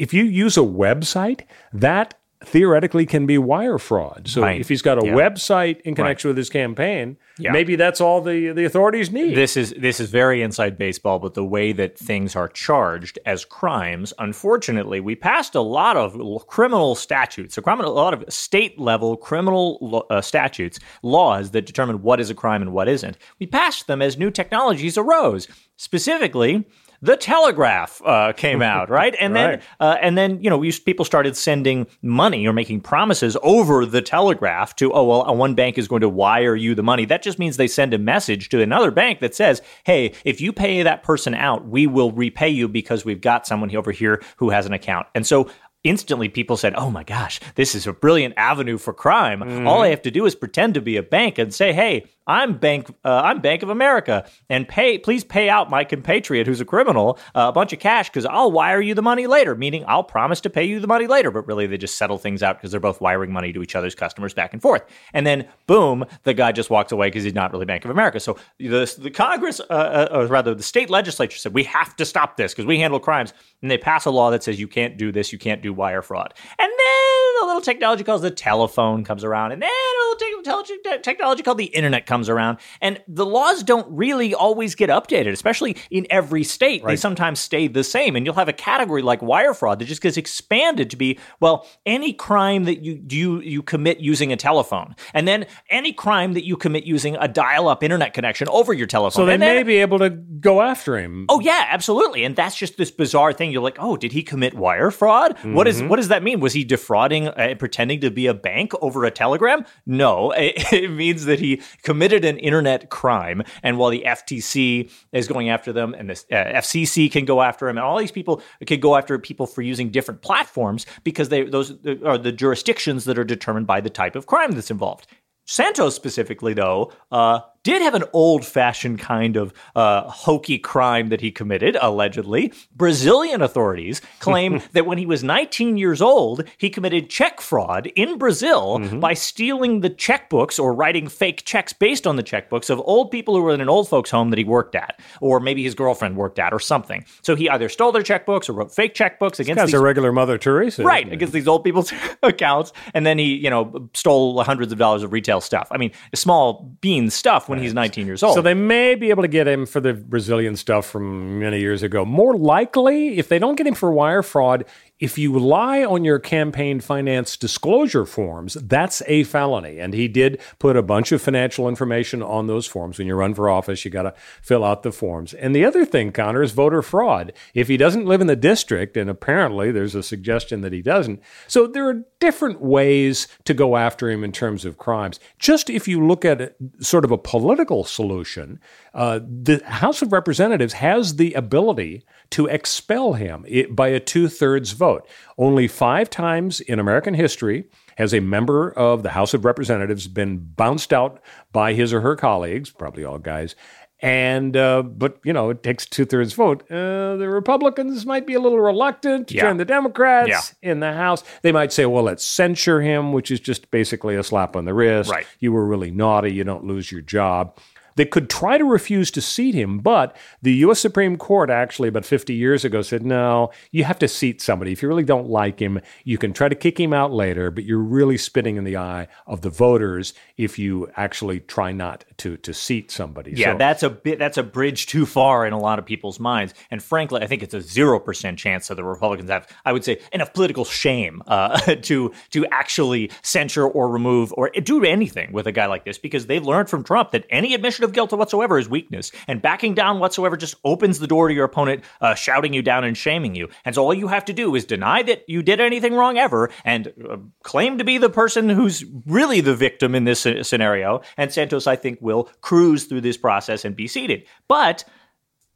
if 0.00 0.14
you 0.14 0.24
use 0.24 0.56
a 0.56 0.60
website, 0.60 1.42
that 1.72 2.14
theoretically 2.42 3.04
can 3.04 3.26
be 3.26 3.36
wire 3.36 3.76
fraud. 3.76 4.22
So 4.26 4.40
Right. 4.40 4.58
if 4.58 4.70
he's 4.70 4.80
got 4.80 4.96
a 5.02 5.04
Yeah. 5.06 5.12
website 5.12 5.82
in 5.82 5.94
connection 5.94 6.28
with 6.28 6.38
his 6.38 6.48
campaign, 6.48 7.18
Yeah. 7.38 7.52
maybe 7.52 7.76
that's 7.76 8.00
all 8.00 8.22
the, 8.22 8.52
the 8.52 8.64
authorities 8.64 9.10
need. 9.12 9.34
This 9.36 9.58
is 9.58 9.74
this 9.76 10.00
is 10.00 10.08
very 10.10 10.40
inside 10.40 10.78
baseball, 10.78 11.18
but 11.18 11.34
the 11.34 11.44
way 11.44 11.72
that 11.72 11.98
things 11.98 12.34
are 12.34 12.48
charged 12.48 13.18
as 13.26 13.44
crimes, 13.44 14.14
unfortunately, 14.18 15.00
we 15.00 15.14
passed 15.14 15.54
a 15.54 15.60
lot 15.60 15.98
of 15.98 16.16
criminal 16.46 16.94
statutes, 16.94 17.58
a, 17.58 17.62
criminal, 17.62 17.92
a 17.92 18.00
lot 18.04 18.14
of 18.14 18.24
state 18.32 18.80
level 18.80 19.18
criminal 19.18 20.06
uh, 20.08 20.22
statutes, 20.22 20.80
laws 21.02 21.50
that 21.50 21.66
determine 21.66 22.00
what 22.00 22.20
is 22.20 22.30
a 22.30 22.34
crime 22.34 22.62
and 22.62 22.72
what 22.72 22.88
isn't. 22.88 23.18
We 23.38 23.46
passed 23.46 23.86
them 23.86 24.00
as 24.00 24.16
new 24.16 24.30
technologies 24.30 24.96
arose, 24.96 25.46
specifically. 25.76 26.64
The 27.02 27.16
telegraph 27.16 28.02
uh, 28.04 28.34
came 28.34 28.60
out, 28.60 28.90
right, 29.00 29.16
and 29.18 29.34
then 29.34 29.62
uh, 29.78 29.96
and 30.02 30.18
then 30.18 30.42
you 30.42 30.50
know 30.50 30.58
we, 30.58 30.70
people 30.72 31.06
started 31.06 31.34
sending 31.34 31.86
money 32.02 32.46
or 32.46 32.52
making 32.52 32.82
promises 32.82 33.38
over 33.42 33.86
the 33.86 34.02
telegraph 34.02 34.76
to 34.76 34.92
oh 34.92 35.04
well 35.04 35.28
uh, 35.28 35.32
one 35.32 35.54
bank 35.54 35.78
is 35.78 35.88
going 35.88 36.02
to 36.02 36.10
wire 36.10 36.54
you 36.54 36.74
the 36.74 36.82
money. 36.82 37.06
That 37.06 37.22
just 37.22 37.38
means 37.38 37.56
they 37.56 37.68
send 37.68 37.94
a 37.94 37.98
message 37.98 38.50
to 38.50 38.60
another 38.60 38.90
bank 38.90 39.20
that 39.20 39.34
says 39.34 39.62
hey 39.84 40.12
if 40.24 40.42
you 40.42 40.52
pay 40.52 40.82
that 40.82 41.02
person 41.02 41.34
out 41.34 41.66
we 41.66 41.86
will 41.86 42.12
repay 42.12 42.50
you 42.50 42.68
because 42.68 43.04
we've 43.04 43.20
got 43.20 43.46
someone 43.46 43.74
over 43.74 43.92
here 43.92 44.22
who 44.36 44.50
has 44.50 44.66
an 44.66 44.72
account. 44.74 45.06
And 45.14 45.26
so 45.26 45.50
instantly 45.82 46.28
people 46.28 46.58
said 46.58 46.74
oh 46.74 46.90
my 46.90 47.02
gosh 47.02 47.40
this 47.54 47.74
is 47.74 47.86
a 47.86 47.92
brilliant 47.94 48.34
avenue 48.36 48.76
for 48.76 48.92
crime. 48.92 49.66
All 49.66 49.80
i 49.80 49.88
have 49.88 50.02
to 50.02 50.10
do 50.10 50.26
is 50.26 50.34
pretend 50.34 50.74
to 50.74 50.82
be 50.82 50.98
a 50.98 51.02
bank 51.02 51.38
and 51.38 51.54
say 51.54 51.72
hey 51.72 52.04
i'm 52.30 52.58
bank 52.58 52.88
uh, 53.04 53.22
i'm 53.24 53.40
bank 53.40 53.62
of 53.62 53.68
america 53.68 54.28
and 54.48 54.66
pay 54.68 54.98
please 54.98 55.24
pay 55.24 55.48
out 55.48 55.70
my 55.70 55.84
compatriot 55.84 56.46
who's 56.46 56.60
a 56.60 56.64
criminal 56.64 57.18
uh, 57.34 57.46
a 57.48 57.52
bunch 57.52 57.72
of 57.72 57.78
cash 57.78 58.08
because 58.08 58.26
i'll 58.26 58.52
wire 58.52 58.80
you 58.80 58.94
the 58.94 59.02
money 59.02 59.26
later 59.26 59.54
meaning 59.54 59.84
i'll 59.86 60.04
promise 60.04 60.40
to 60.40 60.50
pay 60.50 60.64
you 60.64 60.80
the 60.80 60.86
money 60.86 61.06
later. 61.06 61.30
But 61.30 61.46
really 61.46 61.66
they 61.66 61.78
just 61.78 61.96
settle 61.96 62.18
things 62.18 62.42
out 62.42 62.58
because 62.58 62.70
they're 62.70 62.80
both 62.80 63.00
wiring 63.00 63.32
money 63.32 63.52
to 63.52 63.62
each 63.62 63.74
other's 63.74 63.94
customers 63.94 64.34
back 64.34 64.52
and 64.52 64.60
forth. 64.62 64.82
And 65.12 65.26
then 65.26 65.48
boom 65.66 66.04
the 66.24 66.34
guy 66.34 66.52
just 66.52 66.70
walks 66.70 66.92
away 66.92 67.08
because 67.08 67.24
he's 67.24 67.34
not 67.34 67.52
really 67.52 67.66
bank 67.66 67.84
of 67.84 67.90
america. 67.90 68.20
So 68.20 68.38
the, 68.58 68.92
the 68.98 69.10
congress 69.10 69.60
uh, 69.60 69.72
uh, 69.72 70.08
or 70.12 70.26
rather 70.26 70.54
the 70.54 70.62
state 70.62 70.90
legislature 70.90 71.38
said 71.38 71.54
we 71.54 71.64
have 71.64 71.96
to 71.96 72.04
stop 72.04 72.36
this 72.36 72.52
because 72.52 72.66
we 72.66 72.78
handle 72.78 73.00
crimes 73.00 73.32
and 73.62 73.70
they 73.70 73.78
pass 73.78 74.04
a 74.06 74.10
law 74.10 74.30
that 74.30 74.42
says 74.42 74.58
you 74.60 74.68
can't 74.68 74.96
do 74.96 75.12
this 75.12 75.32
you 75.32 75.38
can't 75.38 75.62
do 75.62 75.72
wire 75.72 76.02
fraud. 76.02 76.34
And 76.58 76.70
then 76.78 77.09
little 77.50 77.62
technology 77.62 78.04
called 78.04 78.22
the 78.22 78.30
telephone 78.30 79.04
comes 79.04 79.24
around 79.24 79.52
and 79.52 79.62
then 79.62 79.68
a 79.70 79.98
little 80.10 80.42
technology, 80.42 80.74
technology 81.02 81.42
called 81.42 81.58
the 81.58 81.66
internet 81.66 82.06
comes 82.06 82.28
around 82.28 82.58
and 82.80 83.00
the 83.08 83.26
laws 83.26 83.62
don't 83.62 83.86
really 83.90 84.34
always 84.34 84.74
get 84.74 84.90
updated 84.90 85.32
especially 85.32 85.76
in 85.90 86.06
every 86.10 86.44
state 86.44 86.84
they 86.84 86.96
sometimes 86.96 87.38
stay 87.40 87.66
the 87.68 87.84
same 87.84 88.16
and 88.16 88.24
you'll 88.24 88.34
have 88.34 88.48
a 88.48 88.52
category 88.52 89.02
like 89.02 89.20
wire 89.22 89.54
fraud 89.54 89.78
that 89.78 89.84
just 89.84 90.02
gets 90.02 90.16
expanded 90.16 90.90
to 90.90 90.96
be 90.96 91.18
well 91.40 91.66
any 91.86 92.12
crime 92.12 92.64
that 92.64 92.82
you 92.82 93.02
you 93.08 93.40
you 93.40 93.62
commit 93.62 94.00
using 94.00 94.32
a 94.32 94.36
telephone 94.36 94.94
and 95.14 95.26
then 95.26 95.46
any 95.68 95.92
crime 95.92 96.32
that 96.34 96.44
you 96.44 96.56
commit 96.56 96.84
using 96.84 97.16
a 97.16 97.28
dial-up 97.28 97.82
internet 97.82 98.14
connection 98.14 98.48
over 98.48 98.72
your 98.72 98.86
telephone 98.86 99.22
so 99.22 99.26
they 99.26 99.34
and 99.34 99.42
then- 99.42 99.56
may 99.56 99.62
be 99.62 99.76
able 99.76 99.98
to 99.98 100.10
go 100.40 100.62
after 100.62 100.98
him. 100.98 101.26
Oh 101.28 101.40
yeah, 101.40 101.66
absolutely. 101.68 102.24
And 102.24 102.34
that's 102.34 102.56
just 102.56 102.76
this 102.76 102.90
bizarre 102.90 103.32
thing. 103.32 103.50
You're 103.50 103.62
like, 103.62 103.76
oh, 103.78 103.96
did 103.96 104.12
he 104.12 104.22
commit 104.22 104.54
wire 104.54 104.90
fraud? 104.90 105.36
What 105.44 105.68
is 105.68 105.78
mm-hmm. 105.78 105.88
what 105.88 105.96
does 105.96 106.08
that 106.08 106.22
mean? 106.22 106.40
Was 106.40 106.52
he 106.52 106.64
defrauding, 106.64 107.28
uh, 107.40 107.54
pretending 107.54 108.00
to 108.00 108.10
be 108.10 108.26
a 108.26 108.34
bank 108.34 108.72
over 108.80 109.04
a 109.04 109.10
telegram? 109.10 109.64
No, 109.86 110.30
it, 110.36 110.72
it 110.72 110.90
means 110.90 111.24
that 111.24 111.40
he 111.40 111.62
committed 111.82 112.24
an 112.24 112.38
internet 112.38 112.90
crime. 112.90 113.42
And 113.62 113.78
while 113.78 113.90
the 113.90 114.04
FTC 114.06 114.90
is 115.12 115.28
going 115.28 115.48
after 115.48 115.72
them, 115.72 115.94
and 115.94 116.10
the 116.10 116.14
uh, 116.30 116.60
FCC 116.60 117.10
can 117.10 117.24
go 117.24 117.42
after 117.42 117.68
him, 117.68 117.78
and 117.78 117.84
all 117.84 117.98
these 117.98 118.12
people 118.12 118.42
can 118.66 118.80
go 118.80 118.96
after 118.96 119.18
people 119.18 119.46
for 119.46 119.62
using 119.62 119.90
different 119.90 120.22
platforms 120.22 120.86
because 121.04 121.28
they 121.28 121.44
those 121.44 121.72
are 122.04 122.18
the 122.18 122.32
jurisdictions 122.32 123.04
that 123.04 123.18
are 123.18 123.24
determined 123.24 123.66
by 123.66 123.80
the 123.80 123.90
type 123.90 124.16
of 124.16 124.26
crime 124.26 124.52
that's 124.52 124.70
involved. 124.70 125.06
Santos 125.46 125.96
specifically, 125.96 126.54
though, 126.54 126.92
uh, 127.10 127.40
did 127.62 127.82
have 127.82 127.94
an 127.94 128.04
old 128.12 128.44
fashioned 128.44 128.98
kind 128.98 129.36
of 129.36 129.52
uh, 129.76 130.08
hokey 130.08 130.58
crime 130.58 131.08
that 131.08 131.20
he 131.20 131.30
committed, 131.30 131.76
allegedly. 131.80 132.52
Brazilian 132.74 133.42
authorities 133.42 134.00
claim 134.20 134.62
that 134.72 134.86
when 134.86 134.98
he 134.98 135.06
was 135.06 135.22
19 135.22 135.76
years 135.76 136.00
old, 136.00 136.44
he 136.58 136.70
committed 136.70 137.10
check 137.10 137.40
fraud 137.40 137.86
in 137.96 138.18
Brazil 138.18 138.78
by 138.98 139.14
stealing 139.14 139.80
the 139.80 139.90
checkbooks 139.90 140.58
or 140.58 140.72
writing 140.72 141.08
fake 141.08 141.44
checks 141.44 141.72
based 141.72 142.06
on 142.06 142.16
the 142.16 142.22
checkbooks 142.22 142.70
of 142.70 142.80
old 142.84 143.10
people 143.10 143.34
who 143.34 143.42
were 143.42 143.52
in 143.52 143.60
an 143.60 143.68
old 143.68 143.88
folks' 143.88 144.10
home 144.10 144.30
that 144.30 144.38
he 144.38 144.44
worked 144.44 144.74
at, 144.74 145.00
or 145.20 145.40
maybe 145.40 145.62
his 145.62 145.74
girlfriend 145.74 146.16
worked 146.16 146.38
at, 146.38 146.52
or 146.52 146.60
something. 146.60 147.04
So 147.22 147.36
he 147.36 147.48
either 147.48 147.68
stole 147.68 147.92
their 147.92 148.02
checkbooks 148.02 148.48
or 148.48 148.54
wrote 148.54 148.74
fake 148.74 148.94
checkbooks 148.94 149.38
against 149.38 149.58
Guy's 149.58 149.66
these 149.66 149.74
a 149.74 149.80
regular 149.80 150.12
Mother 150.12 150.38
Teresa. 150.38 150.82
right 150.82 151.10
against 151.12 151.32
these 151.34 151.46
old 151.46 151.64
people's 151.64 151.92
accounts 152.22 152.72
and 152.94 153.04
then 153.04 153.18
he 153.18 153.34
you 153.34 153.50
know 153.50 153.88
stole 153.94 154.42
hundreds 154.42 154.72
of 154.72 154.78
dollars 154.78 155.02
of 155.02 155.12
retail 155.12 155.40
stuff 155.40 155.68
i 155.70 155.76
mean 155.76 155.90
small 156.14 156.74
bean 156.80 157.10
stuff 157.10 157.48
when 157.50 157.58
he's 157.58 157.74
19 157.74 158.06
years 158.06 158.22
old 158.22 158.34
So 158.34 158.40
they 158.40 158.54
may 158.54 158.94
be 158.94 159.10
able 159.10 159.22
to 159.22 159.28
get 159.28 159.46
him 159.46 159.66
for 159.66 159.80
the 159.80 159.92
Brazilian 159.92 160.56
stuff 160.56 160.86
from 160.86 161.40
many 161.40 161.60
years 161.60 161.82
ago. 161.82 162.04
More 162.04 162.36
likely, 162.36 163.18
if 163.18 163.28
they 163.28 163.38
don't 163.38 163.56
get 163.56 163.66
him 163.66 163.74
for 163.74 163.90
wire 163.92 164.22
fraud, 164.22 164.64
if 165.00 165.16
you 165.16 165.38
lie 165.38 165.82
on 165.82 166.04
your 166.04 166.18
campaign 166.18 166.78
finance 166.78 167.36
disclosure 167.36 168.04
forms, 168.04 168.54
that's 168.54 169.02
a 169.06 169.24
felony. 169.24 169.78
And 169.78 169.94
he 169.94 170.06
did 170.08 170.40
put 170.58 170.76
a 170.76 170.82
bunch 170.82 171.10
of 171.10 171.22
financial 171.22 171.68
information 171.68 172.22
on 172.22 172.46
those 172.46 172.66
forms. 172.66 172.98
When 172.98 173.06
you 173.06 173.14
run 173.14 173.34
for 173.34 173.48
office, 173.48 173.84
you 173.84 173.90
got 173.90 174.02
to 174.02 174.14
fill 174.42 174.62
out 174.62 174.82
the 174.82 174.92
forms. 174.92 175.32
And 175.32 175.56
the 175.56 175.64
other 175.64 175.86
thing, 175.86 176.12
Connor, 176.12 176.42
is 176.42 176.52
voter 176.52 176.82
fraud. 176.82 177.32
If 177.54 177.68
he 177.68 177.78
doesn't 177.78 178.04
live 178.04 178.20
in 178.20 178.26
the 178.26 178.36
district, 178.36 178.96
and 178.96 179.08
apparently 179.08 179.72
there's 179.72 179.94
a 179.94 180.02
suggestion 180.02 180.60
that 180.60 180.72
he 180.72 180.82
doesn't, 180.82 181.22
so 181.48 181.66
there 181.66 181.88
are 181.88 182.04
different 182.20 182.60
ways 182.60 183.26
to 183.44 183.54
go 183.54 183.78
after 183.78 184.10
him 184.10 184.22
in 184.22 184.32
terms 184.32 184.66
of 184.66 184.76
crimes. 184.76 185.18
Just 185.38 185.70
if 185.70 185.88
you 185.88 186.06
look 186.06 186.26
at 186.26 186.54
sort 186.80 187.06
of 187.06 187.10
a 187.10 187.18
political 187.18 187.84
solution, 187.84 188.60
uh, 188.92 189.20
the 189.22 189.62
House 189.64 190.02
of 190.02 190.12
Representatives 190.12 190.74
has 190.74 191.16
the 191.16 191.32
ability 191.32 192.04
to 192.30 192.46
expel 192.46 193.14
him 193.14 193.44
by 193.70 193.88
a 193.88 194.00
two 194.00 194.28
thirds 194.28 194.72
vote. 194.72 195.06
Only 195.36 195.66
five 195.68 196.08
times 196.10 196.60
in 196.60 196.78
American 196.78 197.14
history 197.14 197.64
has 197.96 198.14
a 198.14 198.20
member 198.20 198.70
of 198.72 199.02
the 199.02 199.10
House 199.10 199.34
of 199.34 199.44
Representatives 199.44 200.06
been 200.08 200.38
bounced 200.38 200.92
out 200.92 201.20
by 201.52 201.72
his 201.74 201.92
or 201.92 202.00
her 202.02 202.16
colleagues, 202.16 202.70
probably 202.70 203.04
all 203.04 203.18
guys. 203.18 203.54
And 204.02 204.56
uh, 204.56 204.80
but 204.82 205.18
you 205.24 205.32
know 205.34 205.50
it 205.50 205.62
takes 205.62 205.84
two 205.84 206.06
thirds 206.06 206.32
vote. 206.32 206.62
Uh, 206.70 207.16
the 207.16 207.28
Republicans 207.28 208.06
might 208.06 208.26
be 208.26 208.32
a 208.32 208.40
little 208.40 208.58
reluctant 208.60 209.28
to 209.28 209.34
Yeah. 209.34 209.42
join 209.42 209.58
the 209.58 209.66
Democrats 209.66 210.54
Yeah. 210.62 210.70
in 210.70 210.80
the 210.80 210.94
House. 210.94 211.22
They 211.42 211.52
might 211.52 211.70
say, 211.70 211.84
"Well, 211.84 212.04
let's 212.04 212.24
censure 212.24 212.80
him," 212.80 213.12
which 213.12 213.30
is 213.30 213.40
just 213.40 213.70
basically 213.70 214.16
a 214.16 214.22
slap 214.22 214.56
on 214.56 214.64
the 214.64 214.72
wrist. 214.72 215.10
Right. 215.10 215.26
You 215.38 215.52
were 215.52 215.66
really 215.66 215.90
naughty. 215.90 216.32
You 216.32 216.44
don't 216.44 216.64
lose 216.64 216.90
your 216.90 217.02
job. 217.02 217.58
That 218.00 218.10
could 218.10 218.30
try 218.30 218.56
to 218.56 218.64
refuse 218.64 219.10
to 219.10 219.20
seat 219.20 219.54
him. 219.54 219.78
But 219.78 220.16
the 220.40 220.54
U.S. 220.64 220.80
Supreme 220.80 221.18
Court 221.18 221.50
actually 221.50 221.90
about 221.90 222.06
50 222.06 222.32
years 222.32 222.64
ago 222.64 222.80
said, 222.80 223.04
no, 223.04 223.50
you 223.72 223.84
have 223.84 223.98
to 223.98 224.08
seat 224.08 224.40
somebody. 224.40 224.72
If 224.72 224.80
you 224.80 224.88
really 224.88 225.04
don't 225.04 225.28
like 225.28 225.60
him, 225.60 225.82
you 226.04 226.16
can 226.16 226.32
try 226.32 226.48
to 226.48 226.54
kick 226.54 226.80
him 226.80 226.94
out 226.94 227.12
later, 227.12 227.50
but 227.50 227.64
you're 227.64 227.76
really 227.76 228.16
spitting 228.16 228.56
in 228.56 228.64
the 228.64 228.78
eye 228.78 229.06
of 229.26 229.42
the 229.42 229.50
voters 229.50 230.14
if 230.38 230.58
you 230.58 230.90
actually 230.96 231.40
try 231.40 231.72
not 231.72 232.06
to 232.16 232.38
to 232.38 232.54
seat 232.54 232.90
somebody. 232.90 233.32
Yeah, 233.36 233.52
So- 233.52 233.58
that's 233.58 233.82
a 233.82 233.90
bit 233.90 234.18
that's 234.18 234.38
a 234.38 234.42
bridge 234.42 234.86
too 234.86 235.04
far 235.04 235.44
in 235.46 235.52
a 235.52 235.58
lot 235.58 235.78
of 235.78 235.84
people's 235.84 236.18
minds. 236.18 236.54
And 236.70 236.82
frankly, 236.82 237.20
I 237.20 237.26
think 237.26 237.42
it's 237.42 237.52
a 237.52 237.60
zero 237.60 238.00
percent 238.00 238.38
chance 238.38 238.68
that 238.68 238.76
the 238.76 238.84
Republicans 238.84 239.28
have, 239.28 239.46
I 239.66 239.74
would 239.74 239.84
say, 239.84 240.00
enough 240.10 240.32
political 240.32 240.64
shame 240.64 241.22
uh, 241.26 241.58
to 241.82 242.12
to 242.30 242.46
actually 242.46 243.10
censure 243.20 243.66
or 243.66 243.90
remove 243.90 244.32
or 244.38 244.48
do 244.48 244.82
anything 244.86 245.32
with 245.32 245.46
a 245.46 245.52
guy 245.52 245.66
like 245.66 245.84
this 245.84 245.98
because 245.98 246.26
they've 246.26 246.46
learned 246.46 246.70
from 246.70 246.82
Trump 246.82 247.10
that 247.10 247.26
any 247.28 247.52
admission 247.52 247.84
of 247.84 247.89
guilt 247.92 248.12
whatsoever 248.12 248.58
is 248.58 248.68
weakness, 248.68 249.12
and 249.26 249.42
backing 249.42 249.74
down 249.74 249.98
whatsoever 249.98 250.36
just 250.36 250.54
opens 250.64 250.98
the 250.98 251.06
door 251.06 251.28
to 251.28 251.34
your 251.34 251.44
opponent 251.44 251.84
uh, 252.00 252.14
shouting 252.14 252.52
you 252.52 252.62
down 252.62 252.84
and 252.84 252.96
shaming 252.96 253.34
you. 253.34 253.48
And 253.64 253.74
so 253.74 253.84
all 253.84 253.94
you 253.94 254.08
have 254.08 254.24
to 254.26 254.32
do 254.32 254.54
is 254.54 254.64
deny 254.64 255.02
that 255.02 255.24
you 255.28 255.42
did 255.42 255.60
anything 255.60 255.94
wrong 255.94 256.18
ever 256.18 256.50
and 256.64 256.92
uh, 257.08 257.16
claim 257.42 257.78
to 257.78 257.84
be 257.84 257.98
the 257.98 258.10
person 258.10 258.48
who's 258.48 258.84
really 259.06 259.40
the 259.40 259.54
victim 259.54 259.94
in 259.94 260.04
this 260.04 260.26
uh, 260.26 260.42
scenario. 260.42 261.02
And 261.16 261.32
Santos, 261.32 261.66
I 261.66 261.76
think, 261.76 261.98
will 262.00 262.24
cruise 262.40 262.84
through 262.84 263.02
this 263.02 263.16
process 263.16 263.64
and 263.64 263.76
be 263.76 263.86
seated. 263.86 264.26
But 264.48 264.84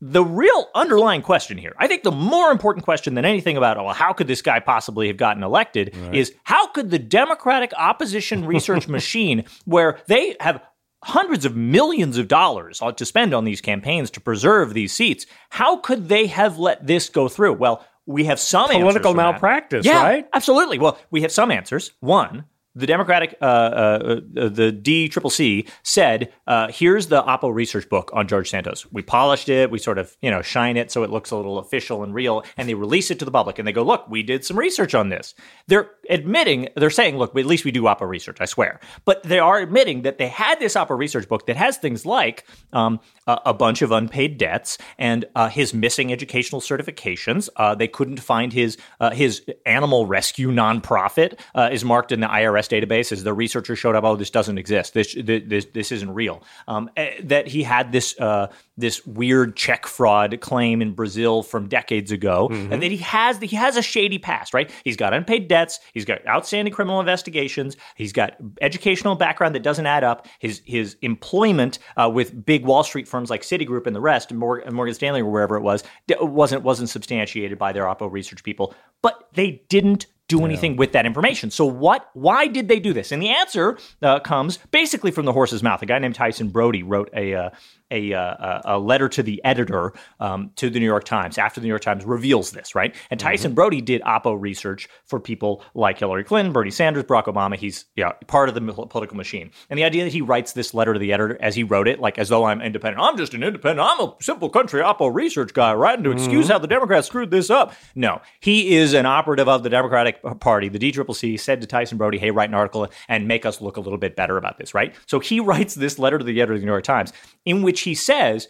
the 0.01 0.25
real 0.25 0.69
underlying 0.75 1.23
question 1.23 1.57
here, 1.57 1.75
I 1.79 1.87
think 1.87 2.03
the 2.03 2.13
more 2.13 2.51
important 2.51 2.85
question 2.85 3.15
than 3.15 3.25
anything 3.25 3.57
about, 3.57 3.79
well, 3.79 3.95
how 3.95 4.13
could 4.13 4.27
this 4.27 4.43
guy 4.43 4.61
possibly 4.61 5.07
have 5.07 5.17
gotten 5.17 5.43
elected, 5.43 5.97
is 6.13 6.35
how 6.45 6.67
could 6.67 6.91
the 6.91 6.99
Democratic 6.99 7.73
opposition 7.75 8.45
research 8.45 8.87
machine, 8.99 9.45
where 9.65 9.99
they 10.07 10.37
have 10.41 10.61
hundreds 11.05 11.45
of 11.45 11.55
millions 11.55 12.19
of 12.19 12.29
dollars 12.29 12.81
ought 12.83 12.99
to 12.99 13.05
spend 13.05 13.35
on 13.35 13.45
these 13.45 13.61
campaigns 13.61 14.11
to 14.13 14.21
preserve 14.21 14.75
these 14.75 14.93
seats, 14.93 15.27
how 15.51 15.77
could 15.77 16.09
they 16.09 16.27
have 16.27 16.59
let 16.59 16.87
this 16.87 17.09
go 17.09 17.29
through? 17.29 17.55
Well, 17.55 17.85
we 18.07 18.25
have 18.25 18.41
some 18.41 18.71
answers 18.71 18.83
Political 18.83 19.15
malpractice, 19.15 19.87
yeah, 19.87 20.03
right? 20.03 20.29
Absolutely. 20.33 20.79
Well, 20.79 20.99
we 21.11 21.23
have 21.23 21.33
some 21.33 21.51
answers. 21.51 21.93
One, 22.01 22.45
the 22.77 22.87
Democratic, 22.87 23.37
uh, 23.41 23.45
uh, 23.45 24.21
uh, 24.37 24.49
the 24.49 24.73
DCCC 24.73 25.69
said, 25.83 26.33
uh, 26.47 26.69
"Here's 26.73 27.07
the 27.07 27.23
Oppo 27.23 27.55
research 27.55 27.89
book 27.89 28.11
on 28.13 28.27
George 28.27 28.51
Santos. 28.51 28.91
We 28.91 29.03
polished 29.03 29.49
it. 29.49 29.71
We 29.71 29.79
sort 29.79 29.99
of, 29.99 30.17
you 30.21 30.31
know, 30.31 30.43
shine 30.43 30.77
it 30.77 30.91
so 30.91 31.05
it 31.05 31.11
looks 31.11 31.31
a 31.31 31.37
little 31.37 31.59
official 31.59 32.03
and 32.03 32.13
real, 32.13 32.45
and 32.57 32.69
they 32.69 32.75
release 32.75 33.11
it 33.11 33.19
to 33.21 33.25
the 33.25 33.31
public. 33.31 33.59
And 33.59 33.69
they 33.69 33.73
go, 33.73 33.83
look, 33.83 34.09
we 34.09 34.23
did 34.23 34.45
some 34.45 34.59
research 34.59 34.95
on 34.95 35.09
this. 35.09 35.35
They're 35.69 35.91
admitting, 36.11 36.69
they're 36.77 36.91
saying, 36.91 37.17
look, 37.17 37.37
at 37.37 37.47
least 37.47 37.65
we 37.65 37.71
do 37.71 37.83
Oppo 37.83 38.09
research. 38.09 38.39
I 38.41 38.47
swear. 38.47 38.81
But 39.05 39.23
they 39.23 39.39
are 39.39 39.59
admitting 39.59 40.03
that 40.03 40.19
they 40.19 40.29
had 40.29 40.59
this 40.59 40.75
Oppo 40.75 40.99
research 40.99 41.29
book 41.29 41.47
that 41.47 41.57
has 41.57 41.77
things 41.77 42.05
like 42.05 42.45
um, 42.73 42.99
a, 43.29 43.41
a 43.47 43.55
bunch 43.55 43.83
of 43.83 43.93
unpaid 43.93 44.37
debts 44.37 44.79
and 44.99 45.25
uh, 45.37 45.49
his 45.49 45.73
missing 45.73 46.13
educational 46.13 46.61
certifications. 46.61 47.49
Uh, 47.57 47.75
they 47.75 47.89
couldn't 47.89 48.21
find 48.21 48.53
his 48.53 48.77
his 49.13 49.45
animal 49.67 50.07
rescue 50.07 50.51
nonprofit 50.51 51.39
is 51.71 51.85
marked 51.85 52.11
in 52.11 52.21
the 52.21 52.27
IRS 52.27 52.64
database 52.71 53.13
as 53.13 53.25
the 53.25 53.33
researcher 53.33 53.77
showed 53.77 53.95
up. 53.95 54.05
Oh, 54.05 54.17
this 54.17 54.31
doesn't 54.31 54.59
exist. 54.59 54.95
This 54.95 55.15
this 55.15 55.67
this 55.73 55.93
isn't 55.93 56.13
real. 56.13 56.43
Um, 56.69 56.91
eh, 56.97 57.21
that 57.25 57.47
he 57.49 57.63
had 57.63 57.93
this 57.93 58.19
uh, 58.21 58.49
this 58.77 59.05
weird 59.07 59.57
check 59.57 59.87
fraud 59.87 60.41
claim 60.41 60.83
in 60.83 60.93
Brazil 60.93 61.43
from 61.43 61.69
decades 61.69 62.11
ago, 62.11 62.49
and 62.51 62.83
that 62.83 62.91
he 62.91 62.99
has 62.99 63.39
he 63.39 63.57
has 63.57 63.77
a 63.77 63.83
shady 63.83 64.19
past. 64.19 64.55
Right? 64.55 64.71
He's 64.85 64.97
got 64.97 65.15
unpaid 65.15 65.49
debts. 65.49 65.81
He's 65.93 66.05
got 66.05 66.27
outstanding 66.27 66.73
criminal 66.73 67.01
investigations. 67.01 67.77
He's 67.95 68.13
got 68.13 68.37
educational 68.61 69.15
background 69.15 69.55
that 69.55 69.63
doesn't 69.63 69.87
add 69.87 70.05
up. 70.05 70.27
His 70.39 70.63
his 70.65 70.97
employment 71.03 71.79
uh, 71.97 72.11
with 72.13 72.45
big 72.45 72.65
Wall 72.65 72.85
Street 72.85 73.09
firms 73.09 73.31
like 73.31 73.43
Citigroup 73.43 73.87
and 73.87 73.95
the 73.95 74.01
rest, 74.01 74.31
and 74.31 74.41
Morgan 74.41 74.95
Stanley 74.95 75.21
or 75.21 75.31
wherever 75.31 75.57
it 75.57 75.63
was, 75.63 75.85
wasn't 76.21 76.63
wasn't 76.63 76.89
substantiated 76.89 77.59
by 77.59 77.73
their 77.73 77.85
Oppo 77.85 78.11
research 78.11 78.43
people. 78.43 78.75
But 79.03 79.29
they 79.35 79.63
didn't 79.69 80.07
do 80.29 80.45
anything 80.45 80.77
with 80.77 80.93
that 80.93 81.05
information. 81.05 81.51
So 81.51 81.67
what? 81.67 82.09
Why 82.15 82.47
did 82.47 82.69
they 82.69 82.81
do 82.81 82.93
this? 82.93 83.13
And 83.13 83.23
the 83.23 83.29
answer 83.29 83.79
uh, 84.03 84.21
comes 84.21 84.59
basically 84.71 85.11
from 85.11 85.27
the 85.27 85.33
horse's 85.33 85.63
mouth. 85.63 85.83
A 85.83 85.87
guy 85.87 85.99
named 85.99 86.15
Tyson 86.15 86.49
Brody 86.49 86.83
wrote 86.83 87.11
a 87.15 87.35
uh, 87.35 87.51
a, 87.91 88.13
uh, 88.13 88.61
a 88.65 88.79
letter 88.79 89.09
to 89.09 89.23
the 89.23 89.43
editor 89.45 89.93
um, 90.21 90.51
to 90.57 90.71
the 90.71 90.81
New 90.81 90.87
York 90.87 91.05
Times 91.05 91.39
after 91.39 91.61
the 91.61 91.65
New 91.65 91.73
York 91.73 91.83
Times 91.83 92.05
reveals 92.05 92.51
this, 92.51 92.75
right? 92.75 92.95
And 93.11 93.21
Tyson 93.21 93.55
Brody 93.55 93.81
did 93.81 94.03
Oppo 94.03 94.41
research 94.41 94.89
for 95.05 95.21
people 95.21 95.63
like 95.75 95.99
Hillary 95.99 96.25
Clinton, 96.25 96.53
Bernie 96.53 96.71
Sanders, 96.71 97.05
Barack 97.05 97.25
Obama. 97.25 97.57
He's 97.57 97.85
yeah 97.97 98.13
part 98.27 98.49
of 98.49 98.55
the 98.55 98.61
political 98.61 99.17
machine. 99.17 99.51
And 99.71 99.79
the 99.79 99.85
idea 99.85 100.05
that 100.05 100.13
he 100.13 100.23
writes 100.23 100.53
this 100.53 100.75
letter 100.75 100.93
to 100.93 100.99
the 100.99 101.13
editor 101.13 101.39
as 101.41 101.55
he 101.55 101.63
wrote 101.63 101.89
it, 101.89 102.01
like 102.01 102.19
as 102.19 102.29
though 102.29 102.45
I'm 102.45 102.61
independent. 102.61 103.03
I'm 103.03 103.17
just 103.17 103.35
an 103.35 103.43
independent. 103.43 103.87
I'm 103.89 104.01
a 104.01 104.15
simple 104.21 104.49
country 104.49 104.83
Oppo 104.83 105.13
research 105.13 105.53
guy 105.55 105.75
writing 105.75 106.05
to 106.05 106.11
excuse 106.11 106.49
how 106.49 106.59
the 106.59 106.67
Democrats 106.67 107.07
screwed 107.07 107.31
this 107.31 107.51
up. 107.51 107.75
No, 107.95 108.21
he 108.41 108.75
is 108.77 108.95
an 108.95 109.07
operative 109.07 109.49
of 109.49 109.63
the 109.63 109.71
Democratic 109.71 110.21
Party. 110.41 110.69
The 110.69 110.79
DCCC 110.79 111.39
said 111.39 111.61
to 111.61 111.67
Tyson 111.67 111.99
Brody, 111.99 112.19
"Hey, 112.19 112.31
write 112.31 112.49
an 112.49 112.55
article 112.55 112.89
and 113.09 113.29
make 113.29 113.47
us 113.47 113.61
look 113.61 113.77
a 113.77 113.81
little 113.81 113.99
bit 113.99 114.17
better 114.17 114.37
about 114.37 114.59
this." 114.59 114.75
Right? 114.75 114.95
So 115.07 115.21
he 115.21 115.41
writes 115.45 115.75
this 115.75 115.99
letter 115.99 116.19
to 116.19 116.25
the 116.25 116.41
editor 116.41 116.55
of 116.55 116.61
the 116.61 116.67
New 116.67 116.73
York 116.73 116.85
Times 116.85 117.13
in 117.45 117.63
which 117.63 117.74
he 117.83 117.95
says. 117.95 118.49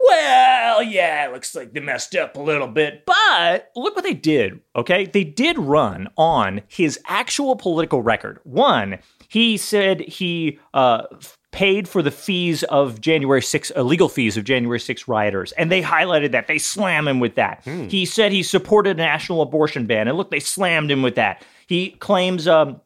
Well, 0.00 0.82
yeah, 0.82 1.26
it 1.26 1.32
looks 1.32 1.54
like 1.54 1.72
they 1.72 1.80
messed 1.80 2.14
up 2.14 2.36
a 2.36 2.40
little 2.40 2.66
bit, 2.66 3.06
but 3.06 3.70
look 3.74 3.94
what 3.94 4.04
they 4.04 4.12
did, 4.12 4.60
okay? 4.76 5.06
They 5.06 5.24
did 5.24 5.56
run 5.56 6.08
on 6.18 6.60
his 6.68 6.98
actual 7.06 7.56
political 7.56 8.02
record. 8.02 8.38
One, 8.42 8.98
he 9.28 9.56
said 9.56 10.00
he 10.00 10.58
uh, 10.74 11.04
paid 11.52 11.88
for 11.88 12.02
the 12.02 12.10
fees 12.10 12.64
of 12.64 13.00
January 13.00 13.40
6, 13.40 13.70
illegal 13.70 14.08
fees 14.10 14.36
of 14.36 14.44
January 14.44 14.80
6 14.80 15.08
rioters, 15.08 15.52
and 15.52 15.72
they 15.72 15.80
highlighted 15.80 16.32
that. 16.32 16.48
They 16.48 16.58
slam 16.58 17.08
him 17.08 17.20
with 17.20 17.36
that. 17.36 17.62
He 17.64 18.04
said 18.04 18.30
he 18.32 18.42
supported 18.42 18.98
a 18.98 19.02
national 19.02 19.40
abortion 19.40 19.86
ban, 19.86 20.08
and 20.08 20.18
look, 20.18 20.30
they 20.30 20.40
slammed 20.40 20.90
him 20.90 21.00
with 21.00 21.14
that. 21.14 21.42
He 21.66 21.90
claims 21.92 22.46
um, 22.46 22.80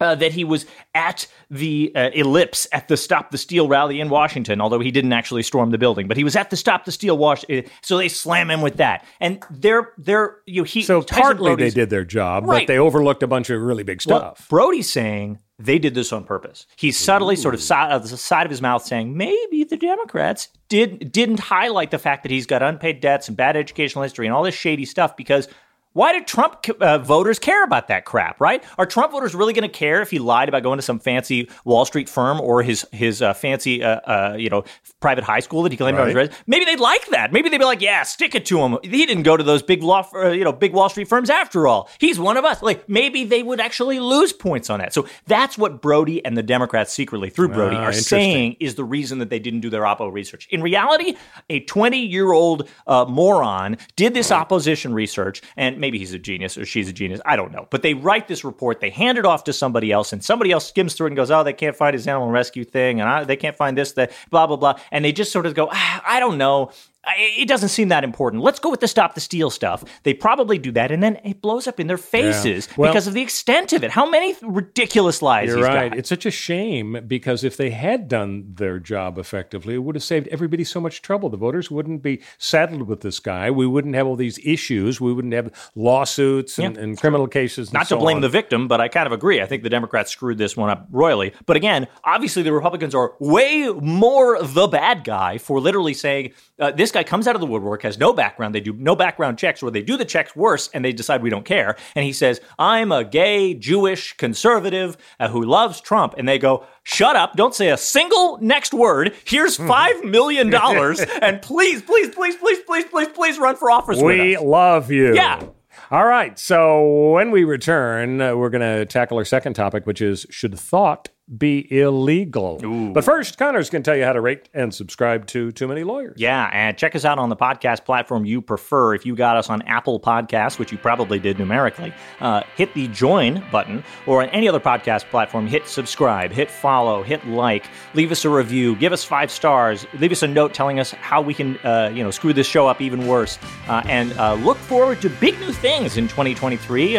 uh, 0.00 0.14
that 0.16 0.32
he 0.32 0.44
was 0.44 0.66
at 0.94 1.26
the 1.50 1.92
uh, 1.94 2.10
ellipse 2.14 2.66
at 2.72 2.88
the 2.88 2.96
Stop 2.96 3.30
the 3.30 3.38
Steal 3.38 3.68
rally 3.68 4.00
in 4.00 4.08
Washington, 4.08 4.60
although 4.60 4.80
he 4.80 4.90
didn't 4.90 5.12
actually 5.12 5.42
storm 5.42 5.70
the 5.70 5.78
building. 5.78 6.08
But 6.08 6.16
he 6.16 6.24
was 6.24 6.36
at 6.36 6.50
the 6.50 6.56
Stop 6.56 6.84
the 6.84 6.92
Steal 6.92 7.16
wash, 7.16 7.44
uh, 7.50 7.62
so 7.82 7.96
they 7.98 8.08
slam 8.08 8.50
him 8.50 8.60
with 8.60 8.76
that. 8.78 9.04
And 9.20 9.42
they're 9.50 9.92
they're 9.98 10.36
you 10.46 10.62
know, 10.62 10.64
he 10.64 10.82
So 10.82 11.02
Tyson 11.02 11.22
partly 11.22 11.54
they 11.56 11.70
did 11.70 11.90
their 11.90 12.04
job, 12.04 12.44
Right. 12.46 12.66
but 12.66 12.72
they 12.72 12.78
overlooked 12.78 13.22
a 13.22 13.26
bunch 13.26 13.50
of 13.50 13.60
really 13.60 13.82
big 13.84 14.00
Well, 14.06 14.18
stuff. 14.18 14.48
Brody's 14.48 14.90
saying 14.90 15.38
they 15.58 15.78
did 15.78 15.94
this 15.94 16.12
on 16.12 16.24
purpose. 16.24 16.66
He's 16.76 16.98
subtly, 16.98 17.36
sort 17.36 17.54
of 17.54 17.62
side 17.62 17.92
of 17.92 18.08
the 18.08 18.16
side 18.16 18.44
of 18.46 18.50
his 18.50 18.60
mouth, 18.60 18.84
saying 18.84 19.16
maybe 19.16 19.62
the 19.64 19.76
Democrats 19.76 20.48
did 20.68 21.12
didn't 21.12 21.38
highlight 21.38 21.90
the 21.92 21.98
fact 21.98 22.24
that 22.24 22.32
he's 22.32 22.46
got 22.46 22.62
unpaid 22.62 23.00
debts 23.00 23.28
and 23.28 23.36
bad 23.36 23.56
educational 23.56 24.02
history 24.02 24.26
and 24.26 24.34
all 24.34 24.42
this 24.42 24.54
shady 24.56 24.84
stuff 24.84 25.16
because. 25.16 25.48
Why 25.94 26.12
did 26.12 26.26
Trump 26.26 26.64
uh, 26.80 26.98
voters 26.98 27.38
care 27.38 27.64
about 27.64 27.88
that 27.88 28.04
crap, 28.04 28.40
right? 28.40 28.62
Are 28.78 28.84
Trump 28.84 29.12
voters 29.12 29.34
really 29.34 29.52
going 29.52 29.68
to 29.68 29.74
care 29.74 30.02
if 30.02 30.10
he 30.10 30.18
lied 30.18 30.48
about 30.48 30.62
going 30.62 30.76
to 30.78 30.82
some 30.82 30.98
fancy 30.98 31.48
Wall 31.64 31.84
Street 31.84 32.08
firm 32.08 32.40
or 32.40 32.62
his 32.62 32.84
his 32.92 33.22
uh, 33.22 33.32
fancy 33.32 33.82
uh, 33.82 34.00
uh, 34.00 34.36
you 34.38 34.50
know 34.50 34.64
private 35.00 35.24
high 35.24 35.40
school 35.40 35.62
that 35.62 35.72
he 35.72 35.78
claimed 35.78 35.98
on 35.98 36.06
his 36.08 36.14
Right. 36.14 36.22
resume? 36.28 36.36
Maybe 36.46 36.64
they'd 36.66 36.80
like 36.80 37.06
that. 37.08 37.32
Maybe 37.32 37.48
they'd 37.48 37.58
be 37.58 37.64
like, 37.64 37.80
"Yeah, 37.80 38.02
stick 38.02 38.34
it 38.34 38.44
to 38.46 38.58
him. 38.58 38.76
He 38.82 39.06
didn't 39.06 39.22
go 39.22 39.36
to 39.36 39.42
those 39.44 39.62
big 39.62 39.82
law, 39.82 40.06
uh, 40.14 40.30
you 40.30 40.42
know, 40.44 40.52
big 40.52 40.72
Wall 40.72 40.88
Street 40.88 41.08
firms 41.08 41.30
after 41.30 41.66
all. 41.68 41.88
He's 41.98 42.18
one 42.18 42.36
of 42.36 42.44
us." 42.44 42.60
Like 42.60 42.88
maybe 42.88 43.24
they 43.24 43.42
would 43.44 43.60
actually 43.60 44.00
lose 44.00 44.32
points 44.32 44.70
on 44.70 44.80
that. 44.80 44.92
So 44.92 45.06
that's 45.26 45.56
what 45.56 45.80
Brody 45.80 46.24
and 46.24 46.36
the 46.36 46.42
Democrats 46.42 46.92
secretly 46.92 47.30
through 47.30 47.48
Brody 47.50 47.76
Ah, 47.76 47.84
are 47.84 47.92
saying 47.92 48.56
is 48.58 48.74
the 48.74 48.84
reason 48.84 49.20
that 49.20 49.30
they 49.30 49.38
didn't 49.38 49.60
do 49.60 49.70
their 49.70 49.82
Oppo 49.82 50.12
research. 50.12 50.48
In 50.50 50.60
reality, 50.60 51.14
a 51.48 51.60
20 51.60 51.98
year 52.04 52.32
old 52.32 52.68
uh, 52.88 53.04
moron 53.08 53.76
did 53.94 54.12
this 54.12 54.32
opposition 54.32 54.92
research, 54.92 55.40
and 55.56 55.83
maybe 55.84 55.98
he's 55.98 56.14
a 56.14 56.18
genius 56.18 56.56
or 56.56 56.64
she's 56.64 56.88
a 56.88 56.94
genius. 56.94 57.20
I 57.26 57.36
don't 57.36 57.52
know. 57.52 57.68
But 57.68 57.82
they 57.82 57.92
write 57.92 58.26
this 58.26 58.42
report, 58.42 58.80
they 58.80 58.88
hand 58.88 59.18
it 59.18 59.26
off 59.26 59.44
to 59.44 59.52
somebody 59.52 59.92
else, 59.92 60.14
and 60.14 60.24
somebody 60.24 60.50
else 60.50 60.66
skims 60.66 60.94
through 60.94 61.08
it 61.08 61.10
and 61.10 61.16
goes, 61.16 61.30
"Oh, 61.30 61.44
they 61.44 61.52
can't 61.52 61.76
find 61.76 61.92
his 61.92 62.06
animal 62.08 62.30
rescue 62.30 62.64
thing, 62.64 63.00
and 63.00 63.08
I, 63.08 63.24
they 63.24 63.36
can't 63.36 63.54
find 63.54 63.76
this, 63.76 63.92
that, 63.92 64.10
blah 64.30 64.46
blah 64.46 64.56
blah," 64.56 64.78
and 64.90 65.04
they 65.04 65.12
just 65.12 65.30
sort 65.30 65.44
of 65.44 65.54
go, 65.54 65.68
ah, 65.70 66.02
"I 66.06 66.20
don't 66.20 66.38
know." 66.38 66.70
It 67.18 67.48
doesn't 67.48 67.68
seem 67.70 67.88
that 67.88 68.04
important. 68.04 68.42
Let's 68.42 68.58
go 68.58 68.70
with 68.70 68.80
the 68.80 68.88
stop 68.88 69.14
the 69.14 69.20
steal 69.20 69.50
stuff. 69.50 69.84
They 70.02 70.14
probably 70.14 70.58
do 70.58 70.72
that, 70.72 70.90
and 70.90 71.02
then 71.02 71.18
it 71.24 71.40
blows 71.40 71.66
up 71.66 71.78
in 71.80 71.86
their 71.86 71.96
faces 71.98 72.68
Well- 72.76 72.90
because 72.90 73.06
of 73.06 73.14
the 73.14 73.22
extent 73.22 73.72
of 73.72 73.84
it. 73.84 73.90
How 73.90 74.08
many 74.08 74.34
ridiculous 74.42 75.22
lies 75.22 75.48
You're 75.48 75.62
right. 75.62 75.90
got. 75.90 75.98
It's 75.98 76.08
such 76.08 76.26
a 76.26 76.30
shame 76.30 76.98
because 77.06 77.44
if 77.44 77.56
they 77.56 77.70
had 77.70 78.08
done 78.08 78.52
their 78.56 78.78
job 78.78 79.18
effectively, 79.18 79.74
it 79.74 79.78
would 79.78 79.94
have 79.96 80.02
saved 80.04 80.28
everybody 80.28 80.64
so 80.64 80.80
much 80.80 81.02
trouble. 81.02 81.28
The 81.28 81.36
voters 81.36 81.70
wouldn't 81.70 82.02
be 82.02 82.20
saddled 82.38 82.88
with 82.88 83.00
this 83.02 83.20
guy. 83.20 83.50
We 83.50 83.66
wouldn't 83.66 83.94
have 83.94 84.06
all 84.06 84.16
these 84.16 84.38
issues. 84.44 85.00
We 85.00 85.12
wouldn't 85.12 85.34
have 85.34 85.50
lawsuits 85.74 86.58
and, 86.58 86.76
Yeah. 86.76 86.82
and 86.82 86.98
criminal 86.98 87.26
cases. 87.28 87.68
And 87.68 87.74
Not 87.74 87.86
so 87.88 87.96
to 87.96 88.00
blame 88.00 88.16
on. 88.16 88.22
the 88.22 88.28
victim, 88.28 88.68
but 88.68 88.80
I 88.80 88.88
kind 88.88 89.06
of 89.06 89.12
agree. 89.12 89.40
I 89.40 89.46
think 89.46 89.62
the 89.62 89.70
Democrats 89.70 90.10
screwed 90.10 90.38
this 90.38 90.56
one 90.56 90.70
up 90.70 90.86
royally. 90.90 91.32
But 91.46 91.56
again, 91.56 91.86
obviously 92.04 92.42
the 92.42 92.52
Republicans 92.52 92.94
are 92.94 93.12
way 93.20 93.68
more 93.80 94.42
the 94.42 94.66
bad 94.66 95.04
guy 95.04 95.38
for 95.38 95.60
literally 95.60 95.94
saying 95.94 96.32
uh, 96.58 96.70
this 96.70 96.92
guy 96.92 97.02
comes 97.02 97.26
out 97.26 97.34
of 97.34 97.40
the 97.40 97.46
woodwork, 97.46 97.82
has 97.82 97.98
no 97.98 98.12
background. 98.12 98.54
They 98.54 98.60
do 98.60 98.72
no 98.74 98.94
background 98.94 99.38
checks, 99.38 99.62
or 99.62 99.70
they 99.70 99.82
do 99.82 99.96
the 99.96 100.04
checks 100.04 100.36
worse, 100.36 100.68
and 100.72 100.84
they 100.84 100.92
decide 100.92 101.22
we 101.22 101.30
don't 101.30 101.44
care. 101.44 101.76
And 101.96 102.04
he 102.04 102.12
says, 102.12 102.40
"I'm 102.58 102.92
a 102.92 103.04
gay 103.04 103.54
Jewish 103.54 104.16
conservative 104.16 104.96
uh, 105.18 105.28
who 105.28 105.42
loves 105.42 105.80
Trump," 105.80 106.14
and 106.16 106.28
they 106.28 106.38
go, 106.38 106.64
"Shut 106.84 107.16
up! 107.16 107.34
Don't 107.34 107.54
say 107.54 107.70
a 107.70 107.76
single 107.76 108.38
next 108.40 108.72
word. 108.72 109.14
Here's 109.24 109.56
five 109.56 110.04
million 110.04 110.50
dollars, 110.50 111.00
and 111.22 111.42
please, 111.42 111.82
please, 111.82 112.14
please, 112.14 112.36
please, 112.36 112.60
please, 112.66 112.84
please, 112.84 113.08
please 113.08 113.38
run 113.38 113.56
for 113.56 113.70
office 113.70 113.96
with 113.96 114.04
We 114.06 114.36
us." 114.36 114.42
love 114.42 114.90
you. 114.92 115.14
Yeah. 115.14 115.42
All 115.90 116.06
right. 116.06 116.38
So 116.38 117.10
when 117.12 117.30
we 117.32 117.42
return, 117.44 118.20
uh, 118.20 118.36
we're 118.36 118.48
going 118.50 118.60
to 118.60 118.86
tackle 118.86 119.18
our 119.18 119.24
second 119.24 119.54
topic, 119.54 119.86
which 119.86 120.00
is 120.00 120.24
should 120.30 120.58
thought 120.58 121.08
be 121.38 121.66
illegal? 121.80 122.58
But 122.92 123.04
first, 123.04 123.38
Connor's 123.38 123.70
going 123.70 123.82
to 123.82 123.90
tell 123.90 123.96
you 123.96 124.04
how 124.04 124.12
to 124.12 124.20
rate 124.20 124.48
and 124.52 124.74
subscribe 124.74 125.26
to 125.28 125.52
Too 125.52 125.66
Many 125.66 125.82
Lawyers. 125.82 126.16
Yeah, 126.18 126.50
and 126.52 126.76
check 126.76 126.94
us 126.94 127.04
out 127.04 127.18
on 127.18 127.30
the 127.30 127.36
podcast 127.36 127.84
platform 127.84 128.24
you 128.24 128.42
prefer. 128.42 128.94
If 128.94 129.06
you 129.06 129.16
got 129.16 129.36
us 129.36 129.48
on 129.48 129.62
Apple 129.62 129.98
Podcasts, 130.00 130.58
which 130.58 130.70
you 130.70 130.78
probably 130.78 131.18
did 131.18 131.38
numerically, 131.38 131.94
uh, 132.20 132.42
hit 132.56 132.74
the 132.74 132.88
join 132.88 133.42
button, 133.50 133.82
or 134.06 134.22
on 134.22 134.28
any 134.30 134.48
other 134.48 134.60
podcast 134.60 135.04
platform, 135.04 135.46
hit 135.46 135.66
subscribe, 135.66 136.30
hit 136.30 136.50
follow, 136.50 137.02
hit 137.02 137.26
like, 137.26 137.64
leave 137.94 138.12
us 138.12 138.24
a 138.24 138.30
review, 138.30 138.76
give 138.76 138.92
us 138.92 139.02
five 139.02 139.30
stars, 139.30 139.86
leave 139.98 140.12
us 140.12 140.22
a 140.22 140.28
note 140.28 140.52
telling 140.52 140.78
us 140.78 140.90
how 140.90 141.22
we 141.22 141.32
can, 141.32 141.56
uh, 141.58 141.90
you 141.94 142.02
know, 142.02 142.10
screw 142.10 142.32
this 142.32 142.46
show 142.46 142.66
up 142.66 142.80
even 142.80 143.06
worse, 143.06 143.38
uh, 143.68 143.82
and 143.86 144.12
uh, 144.18 144.34
look 144.34 144.58
forward 144.58 145.00
to 145.00 145.08
big 145.08 145.38
new 145.40 145.52
things 145.52 145.96
in 145.96 146.06
2023. 146.06 146.98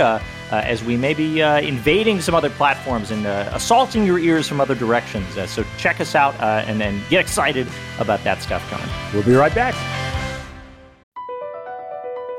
Uh, 0.56 0.62
as 0.62 0.82
we 0.86 0.96
may 0.96 1.14
be 1.14 1.42
uh, 1.42 1.60
invading 1.60 2.22
some 2.22 2.34
other 2.34 2.50
platforms 2.50 3.12
and 3.12 3.26
uh, 3.26 3.50
assaulting 3.52 4.06
your 4.06 4.18
ears 4.18 4.48
from 4.48 4.62
other 4.62 4.74
directions. 4.74 5.36
Uh, 5.36 5.46
so 5.46 5.66
check 5.78 6.00
us 6.00 6.16
out 6.16 6.34
uh, 6.40 6.64
and 6.66 6.80
then 6.80 7.02
get 7.10 7.20
excited 7.20 7.68
about 8.00 8.24
that 8.24 8.42
stuff 8.42 8.66
coming. 8.70 8.88
We'll 9.14 9.24
be 9.24 9.34
right 9.34 9.54
back. 9.54 9.76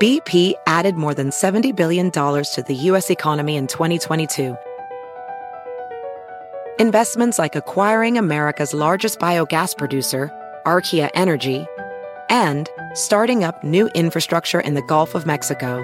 BP 0.01 0.53
added 0.65 0.95
more 0.95 1.13
than 1.13 1.29
$70 1.29 1.75
billion 1.75 2.09
to 2.09 2.63
the 2.65 2.73
U.S. 2.73 3.11
economy 3.11 3.55
in 3.55 3.67
2022. 3.67 4.57
Investments 6.79 7.37
like 7.37 7.55
acquiring 7.55 8.17
America's 8.17 8.73
largest 8.73 9.19
biogas 9.19 9.77
producer, 9.77 10.31
Archaea 10.65 11.11
Energy, 11.13 11.67
and 12.31 12.67
starting 12.95 13.43
up 13.43 13.63
new 13.63 13.89
infrastructure 13.89 14.59
in 14.59 14.73
the 14.73 14.81
Gulf 14.81 15.13
of 15.13 15.27
Mexico. 15.27 15.83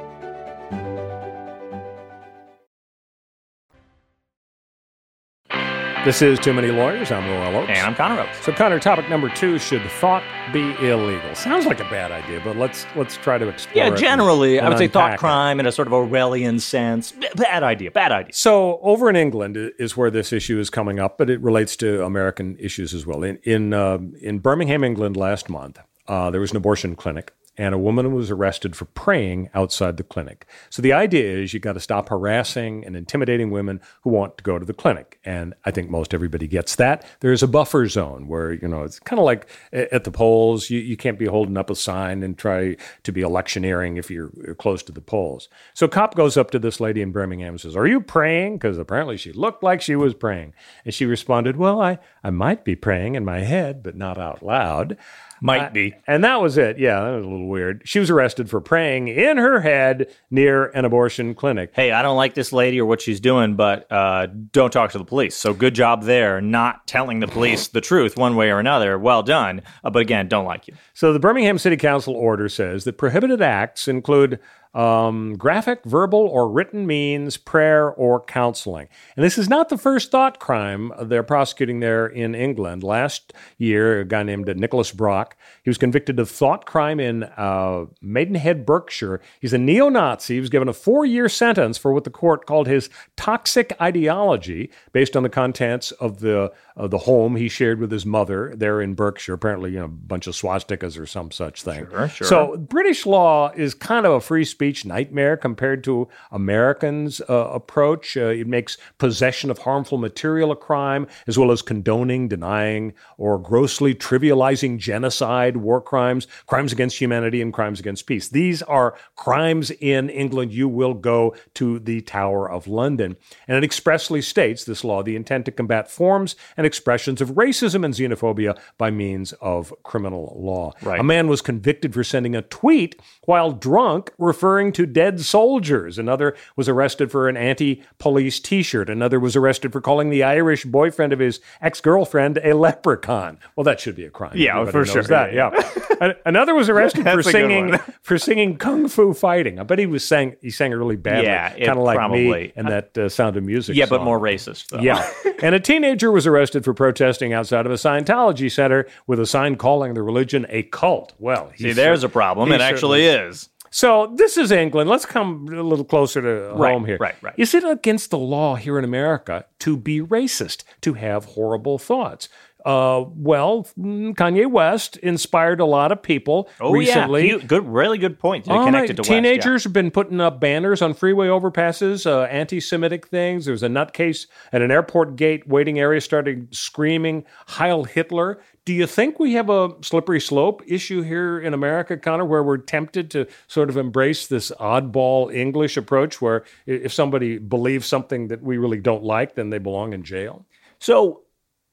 This 6.03 6.23
is 6.23 6.39
Too 6.39 6.51
Many 6.51 6.69
Lawyers. 6.71 7.11
I'm 7.11 7.29
Royal 7.29 7.57
Oakes. 7.57 7.69
And 7.69 7.85
I'm 7.85 7.93
Connor 7.93 8.21
Oakes. 8.21 8.43
So, 8.43 8.51
Connor, 8.51 8.79
topic 8.79 9.07
number 9.07 9.29
two: 9.29 9.59
Should 9.59 9.83
thought 9.83 10.23
be 10.51 10.71
illegal? 10.83 11.35
Sounds 11.35 11.67
like 11.67 11.79
a 11.79 11.83
bad 11.91 12.11
idea, 12.11 12.41
but 12.43 12.57
let's 12.57 12.87
let's 12.95 13.17
try 13.17 13.37
to 13.37 13.47
explore. 13.47 13.75
Yeah, 13.75 13.85
it 13.85 13.89
and- 13.89 13.97
generally, 13.97 14.59
I 14.59 14.67
would 14.67 14.79
say 14.79 14.87
thought 14.87 15.03
unpack 15.11 15.17
it. 15.17 15.19
crime 15.19 15.59
in 15.59 15.67
a 15.67 15.71
sort 15.71 15.87
of 15.87 15.93
Orwellian 15.93 16.59
sense. 16.59 17.13
Bad 17.35 17.61
idea, 17.61 17.91
bad 17.91 18.11
idea. 18.11 18.33
So, 18.33 18.79
over 18.81 19.11
in 19.11 19.15
England 19.15 19.57
is 19.77 19.95
where 19.95 20.09
this 20.09 20.33
issue 20.33 20.59
is 20.59 20.71
coming 20.71 20.99
up, 20.99 21.19
but 21.19 21.29
it 21.29 21.39
relates 21.39 21.75
to 21.77 22.03
American 22.03 22.57
issues 22.59 22.95
as 22.95 23.05
well. 23.05 23.21
In 23.21 23.37
in 23.43 23.71
um 23.71 24.15
in 24.23 24.39
Birmingham, 24.39 24.83
England, 24.83 25.15
last 25.17 25.49
month, 25.49 25.77
uh, 26.07 26.31
there 26.31 26.41
was 26.41 26.49
an 26.49 26.57
abortion 26.57 26.95
clinic. 26.95 27.31
And 27.61 27.75
a 27.75 27.77
woman 27.77 28.11
was 28.15 28.31
arrested 28.31 28.75
for 28.75 28.85
praying 28.85 29.51
outside 29.53 29.97
the 29.97 30.03
clinic. 30.03 30.47
So 30.71 30.81
the 30.81 30.93
idea 30.93 31.37
is 31.37 31.53
you 31.53 31.59
got 31.59 31.73
to 31.73 31.79
stop 31.79 32.09
harassing 32.09 32.83
and 32.83 32.95
intimidating 32.95 33.51
women 33.51 33.81
who 34.01 34.09
want 34.09 34.39
to 34.39 34.43
go 34.43 34.57
to 34.57 34.65
the 34.65 34.73
clinic. 34.73 35.19
And 35.23 35.53
I 35.63 35.69
think 35.69 35.87
most 35.87 36.15
everybody 36.15 36.47
gets 36.47 36.77
that. 36.77 37.05
There's 37.19 37.43
a 37.43 37.47
buffer 37.47 37.87
zone 37.87 38.27
where, 38.27 38.53
you 38.53 38.67
know, 38.67 38.81
it's 38.81 38.99
kind 38.99 39.19
of 39.19 39.25
like 39.25 39.47
at 39.71 40.05
the 40.05 40.09
polls, 40.11 40.71
you, 40.71 40.79
you 40.79 40.97
can't 40.97 41.19
be 41.19 41.27
holding 41.27 41.55
up 41.55 41.69
a 41.69 41.75
sign 41.75 42.23
and 42.23 42.35
try 42.35 42.77
to 43.03 43.11
be 43.11 43.21
electioneering 43.21 43.97
if 43.97 44.09
you're 44.09 44.31
you're 44.43 44.55
close 44.55 44.81
to 44.83 44.91
the 44.91 45.01
polls. 45.01 45.47
So 45.75 45.87
cop 45.87 46.15
goes 46.15 46.37
up 46.37 46.49
to 46.51 46.59
this 46.59 46.79
lady 46.79 47.03
in 47.03 47.11
Birmingham 47.11 47.49
and 47.49 47.61
says, 47.61 47.75
Are 47.75 47.85
you 47.85 48.01
praying? 48.01 48.55
Because 48.55 48.79
apparently 48.79 49.17
she 49.17 49.33
looked 49.33 49.61
like 49.61 49.81
she 49.81 49.95
was 49.95 50.15
praying. 50.15 50.55
And 50.83 50.95
she 50.95 51.05
responded, 51.05 51.57
Well, 51.57 51.79
I, 51.79 51.99
I 52.23 52.31
might 52.31 52.65
be 52.65 52.75
praying 52.75 53.13
in 53.13 53.23
my 53.23 53.41
head, 53.41 53.83
but 53.83 53.95
not 53.95 54.17
out 54.17 54.41
loud. 54.41 54.97
Might 55.43 55.73
be. 55.73 55.95
And 56.05 56.23
that 56.23 56.39
was 56.39 56.57
it. 56.57 56.77
Yeah, 56.77 57.01
that 57.01 57.15
was 57.15 57.25
a 57.25 57.29
little 57.29 57.47
weird. 57.47 57.81
She 57.83 57.97
was 57.97 58.11
arrested 58.11 58.47
for 58.47 58.61
praying 58.61 59.07
in 59.07 59.37
her 59.37 59.59
head 59.59 60.13
near 60.29 60.67
an 60.67 60.85
abortion 60.85 61.33
clinic. 61.33 61.71
Hey, 61.73 61.91
I 61.91 62.03
don't 62.03 62.15
like 62.15 62.35
this 62.35 62.53
lady 62.53 62.79
or 62.79 62.85
what 62.85 63.01
she's 63.01 63.19
doing, 63.19 63.55
but 63.55 63.91
uh, 63.91 64.27
don't 64.51 64.71
talk 64.71 64.91
to 64.91 64.99
the 64.99 65.03
police. 65.03 65.35
So 65.35 65.53
good 65.53 65.73
job 65.73 66.03
there, 66.03 66.41
not 66.41 66.85
telling 66.85 67.21
the 67.21 67.27
police 67.27 67.67
the 67.69 67.81
truth 67.81 68.17
one 68.17 68.35
way 68.35 68.51
or 68.51 68.59
another. 68.59 68.99
Well 68.99 69.23
done. 69.23 69.63
Uh, 69.83 69.89
but 69.89 70.03
again, 70.03 70.27
don't 70.27 70.45
like 70.45 70.67
you. 70.67 70.75
So 70.93 71.11
the 71.11 71.19
Birmingham 71.19 71.57
City 71.57 71.77
Council 71.77 72.13
order 72.13 72.47
says 72.47 72.83
that 72.83 72.99
prohibited 72.99 73.41
acts 73.41 73.87
include 73.87 74.39
um, 74.73 75.35
graphic, 75.35 75.83
verbal, 75.83 76.19
or 76.19 76.49
written 76.49 76.87
means, 76.87 77.37
prayer, 77.37 77.89
or 77.89 78.23
counseling. 78.23 78.87
And 79.15 79.25
this 79.25 79.37
is 79.37 79.49
not 79.49 79.69
the 79.69 79.77
first 79.77 80.11
thought 80.11 80.39
crime 80.39 80.91
they're 81.01 81.23
prosecuting 81.23 81.79
there 81.79 82.07
in 82.07 82.35
England. 82.35 82.83
Last 82.83 83.33
year, 83.57 83.99
a 83.99 84.05
guy 84.05 84.23
named 84.23 84.47
Nicholas 84.55 84.91
Brock, 84.91 85.35
he 85.63 85.69
was 85.69 85.77
convicted 85.77 86.19
of 86.19 86.29
thought 86.29 86.65
crime 86.65 86.99
in 86.99 87.23
uh, 87.23 87.85
Maidenhead, 88.01 88.65
Berkshire. 88.65 89.21
He's 89.39 89.53
a 89.53 89.57
neo-Nazi. 89.57 90.35
He 90.35 90.39
was 90.39 90.49
given 90.49 90.67
a 90.67 90.73
four-year 90.73 91.29
sentence 91.29 91.77
for 91.77 91.93
what 91.93 92.03
the 92.03 92.09
court 92.09 92.45
called 92.45 92.67
his 92.67 92.89
toxic 93.17 93.73
ideology, 93.81 94.71
based 94.93 95.17
on 95.17 95.23
the 95.23 95.29
contents 95.29 95.91
of 95.91 96.19
the 96.19 96.51
of 96.75 96.91
the 96.91 96.99
home 96.99 97.35
he 97.35 97.49
shared 97.49 97.79
with 97.79 97.91
his 97.91 98.05
mother 98.05 98.53
there 98.55 98.81
in 98.81 98.93
Berkshire. 98.93 99.33
Apparently, 99.33 99.71
you 99.71 99.79
know, 99.79 99.85
a 99.85 99.89
bunch 99.89 100.27
of 100.27 100.33
swastikas 100.33 100.99
or 100.99 101.05
some 101.05 101.31
such 101.31 101.63
thing. 101.63 101.87
Sure, 101.89 102.07
sure. 102.09 102.27
So 102.27 102.57
British 102.57 103.05
law 103.05 103.51
is 103.55 103.73
kind 103.73 104.05
of 104.05 104.13
a 104.13 104.21
free 104.21 104.45
speech 104.45 104.85
nightmare 104.85 105.37
compared 105.37 105.83
to 105.85 106.07
Americans' 106.31 107.21
uh, 107.21 107.49
approach. 107.51 108.15
Uh, 108.15 108.25
it 108.25 108.47
makes 108.47 108.77
possession 108.97 109.51
of 109.51 109.59
harmful 109.59 109.97
material 109.97 110.51
a 110.51 110.55
crime, 110.55 111.07
as 111.27 111.37
well 111.37 111.51
as 111.51 111.61
condoning, 111.61 112.27
denying, 112.27 112.93
or 113.17 113.37
grossly 113.37 113.93
trivializing 113.93 114.77
genocide, 114.77 115.57
war 115.57 115.81
crimes, 115.81 116.27
crimes 116.47 116.71
against 116.71 116.99
humanity, 116.99 117.41
and 117.41 117.53
crimes 117.53 117.79
against 117.79 118.05
peace. 118.05 118.29
These 118.29 118.61
are 118.63 118.95
crimes 119.15 119.71
in 119.71 120.09
England. 120.09 120.53
You 120.53 120.67
will 120.67 120.93
go 120.93 121.35
to 121.55 121.79
the 121.79 122.01
Tower 122.01 122.49
of 122.49 122.67
London. 122.67 123.17
And 123.47 123.57
it 123.57 123.63
expressly 123.63 124.21
states, 124.21 124.63
this 124.63 124.83
law, 124.83 125.03
the 125.03 125.15
intent 125.15 125.45
to 125.45 125.51
combat 125.51 125.89
forms 125.89 126.35
and 126.57 126.60
expressions 126.65 127.21
of 127.21 127.31
racism 127.31 127.83
and 127.85 127.93
xenophobia 127.93 128.57
by 128.77 128.91
means 128.91 129.33
of 129.33 129.73
criminal 129.83 130.35
law. 130.39 130.73
Right. 130.81 130.99
A 130.99 131.03
man 131.03 131.27
was 131.27 131.41
convicted 131.41 131.93
for 131.93 132.03
sending 132.03 132.35
a 132.35 132.41
tweet 132.41 132.99
while 133.25 133.51
drunk 133.51 134.11
referring 134.17 134.71
to 134.73 134.85
dead 134.85 135.21
soldiers. 135.21 135.97
Another 135.97 136.35
was 136.55 136.67
arrested 136.67 137.11
for 137.11 137.29
an 137.29 137.37
anti 137.37 137.83
police 137.99 138.39
t 138.39 138.63
shirt. 138.63 138.89
Another 138.89 139.19
was 139.19 139.35
arrested 139.35 139.71
for 139.71 139.81
calling 139.81 140.09
the 140.09 140.23
Irish 140.23 140.65
boyfriend 140.65 141.13
of 141.13 141.19
his 141.19 141.39
ex 141.61 141.81
girlfriend 141.81 142.39
a 142.43 142.53
leprechaun. 142.53 143.37
Well, 143.55 143.63
that 143.63 143.79
should 143.79 143.95
be 143.95 144.05
a 144.05 144.09
crime. 144.09 144.33
Yeah, 144.35 144.59
Everybody 144.59 144.85
for 144.85 144.91
sure. 144.91 145.03
That, 145.03 145.33
yeah. 145.33 145.51
An- 145.99 146.15
Another 146.25 146.55
was 146.55 146.69
arrested 146.69 146.99
for 147.03 147.15
That's 147.15 147.27
a 147.27 147.31
good 147.31 147.31
singing 147.31 147.77
for 148.01 148.17
singing 148.17 148.57
kung 148.57 148.87
fu 148.87 149.13
fighting. 149.13 149.59
I 149.59 149.63
bet 149.63 149.79
he 149.79 149.85
was 149.85 150.03
sang 150.03 150.35
he 150.41 150.49
sang 150.49 150.71
it 150.71 150.75
really 150.75 150.95
badly, 150.95 151.25
Yeah, 151.25 151.49
kind 151.49 151.77
of 151.77 151.83
like 151.83 152.11
me 152.11 152.51
and 152.55 152.67
that 152.67 152.97
uh, 152.97 153.09
Sound 153.09 153.37
of 153.37 153.43
Music. 153.43 153.75
Yeah, 153.75 153.85
but 153.85 154.03
more 154.03 154.19
racist, 154.19 154.69
though. 154.69 154.79
Yeah. 154.79 155.09
and 155.41 155.55
a 155.55 155.59
teenager 155.59 156.11
was 156.11 156.27
arrested 156.27 156.50
for 156.59 156.73
protesting 156.73 157.33
outside 157.33 157.65
of 157.65 157.71
a 157.71 157.75
Scientology 157.75 158.51
center 158.51 158.87
with 159.07 159.19
a 159.19 159.25
sign 159.25 159.55
calling 159.55 159.93
the 159.93 160.01
religion 160.03 160.45
a 160.49 160.63
cult. 160.63 161.13
Well, 161.19 161.51
See, 161.57 161.71
there's 161.73 162.03
a 162.03 162.09
problem. 162.09 162.51
It 162.51 162.61
actually 162.61 163.05
is. 163.05 163.49
So 163.73 164.11
this 164.17 164.35
is 164.35 164.51
England. 164.51 164.89
Let's 164.89 165.05
come 165.05 165.47
a 165.47 165.63
little 165.63 165.85
closer 165.85 166.21
to 166.21 166.53
Right, 166.53 166.73
home 166.73 166.83
here. 166.85 166.97
right, 166.99 167.15
right. 167.21 167.33
Is 167.37 167.53
it 167.53 167.63
against 167.63 168.09
the 168.11 168.17
law 168.17 168.55
here 168.55 168.77
in 168.77 168.83
America 168.83 169.45
to 169.59 169.77
be 169.77 170.01
racist, 170.01 170.65
to 170.81 170.93
have 170.95 171.23
horrible 171.23 171.77
thoughts? 171.79 172.27
Uh, 172.63 173.05
well, 173.15 173.67
mm, 173.79 174.13
Kanye 174.15 174.49
West 174.49 174.97
inspired 174.97 175.59
a 175.59 175.65
lot 175.65 175.91
of 175.91 176.01
people 176.01 176.49
Oh 176.59 176.71
recently. 176.71 177.29
yeah, 177.29 177.37
He- 177.39 177.45
good, 177.47 177.65
really 177.67 177.97
good 177.97 178.19
point. 178.19 178.47
All 178.47 178.65
connected 178.65 178.89
right, 178.89 178.95
to 178.97 179.01
West, 179.01 179.09
yeah. 179.09 179.15
teenagers 179.15 179.63
have 179.63 179.73
been 179.73 179.89
putting 179.91 180.21
up 180.21 180.39
banners 180.39 180.81
on 180.81 180.93
freeway 180.93 181.27
overpasses, 181.27 182.05
uh, 182.05 182.23
anti-Semitic 182.25 183.07
things. 183.07 183.45
There's 183.45 183.63
a 183.63 183.67
nutcase 183.67 184.27
at 184.51 184.61
an 184.61 184.69
airport 184.71 185.15
gate 185.15 185.47
waiting 185.47 185.79
area 185.79 186.01
started 186.01 186.53
screaming 186.55 187.25
"Heil 187.47 187.83
Hitler." 187.85 188.41
Do 188.63 188.73
you 188.73 188.85
think 188.85 189.19
we 189.19 189.33
have 189.33 189.49
a 189.49 189.71
slippery 189.81 190.19
slope 190.21 190.61
issue 190.67 191.01
here 191.01 191.39
in 191.39 191.55
America, 191.55 191.97
Connor, 191.97 192.25
where 192.25 192.43
we're 192.43 192.57
tempted 192.57 193.09
to 193.09 193.25
sort 193.47 193.69
of 193.71 193.77
embrace 193.77 194.27
this 194.27 194.51
oddball 194.59 195.33
English 195.33 195.77
approach, 195.77 196.21
where 196.21 196.43
if 196.67 196.93
somebody 196.93 197.39
believes 197.39 197.87
something 197.87 198.27
that 198.27 198.43
we 198.43 198.59
really 198.59 198.79
don't 198.79 199.03
like, 199.03 199.33
then 199.33 199.49
they 199.49 199.57
belong 199.57 199.93
in 199.93 200.03
jail? 200.03 200.45
So 200.77 201.21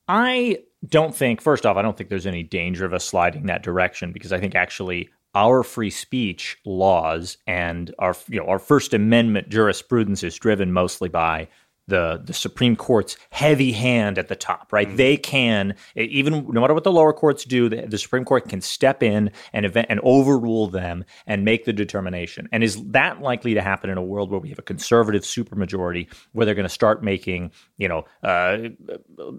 I 0.08 0.60
don't 0.86 1.14
think, 1.14 1.40
first 1.40 1.66
off, 1.66 1.76
I 1.76 1.82
don't 1.82 1.96
think 1.96 2.10
there's 2.10 2.26
any 2.26 2.42
danger 2.42 2.84
of 2.84 2.92
us 2.92 3.04
sliding 3.04 3.46
that 3.46 3.62
direction 3.62 4.12
because 4.12 4.32
I 4.32 4.38
think 4.38 4.54
actually 4.54 5.10
our 5.34 5.62
free 5.62 5.90
speech 5.90 6.56
laws 6.64 7.36
and 7.46 7.94
our 7.98 8.14
you 8.28 8.40
know 8.40 8.46
our 8.46 8.58
First 8.58 8.94
Amendment 8.94 9.48
jurisprudence 9.48 10.22
is 10.22 10.36
driven 10.36 10.72
mostly 10.72 11.08
by 11.08 11.48
the 11.88 12.20
the 12.22 12.32
Supreme 12.32 12.76
Court's 12.76 13.16
heavy 13.30 13.72
hand 13.72 14.18
at 14.18 14.28
the 14.28 14.36
top, 14.36 14.72
right? 14.72 14.86
Mm-hmm. 14.86 14.96
They 14.96 15.16
can 15.16 15.74
even 15.96 16.46
no 16.48 16.60
matter 16.60 16.74
what 16.74 16.84
the 16.84 16.92
lower 16.92 17.12
courts 17.12 17.44
do, 17.44 17.68
the, 17.68 17.86
the 17.86 17.98
Supreme 17.98 18.24
Court 18.24 18.48
can 18.48 18.60
step 18.60 19.02
in 19.02 19.30
and 19.52 19.66
event, 19.66 19.88
and 19.90 20.00
overrule 20.02 20.68
them 20.68 21.04
and 21.26 21.44
make 21.44 21.64
the 21.64 21.72
determination. 21.72 22.48
And 22.52 22.62
is 22.62 22.82
that 22.88 23.20
likely 23.20 23.54
to 23.54 23.62
happen 23.62 23.90
in 23.90 23.98
a 23.98 24.02
world 24.02 24.30
where 24.30 24.40
we 24.40 24.50
have 24.50 24.58
a 24.58 24.62
conservative 24.62 25.22
supermajority, 25.22 26.12
where 26.32 26.46
they're 26.46 26.54
going 26.54 26.64
to 26.64 26.68
start 26.68 27.02
making 27.02 27.50
you 27.78 27.88
know 27.88 28.04
uh, 28.22 28.58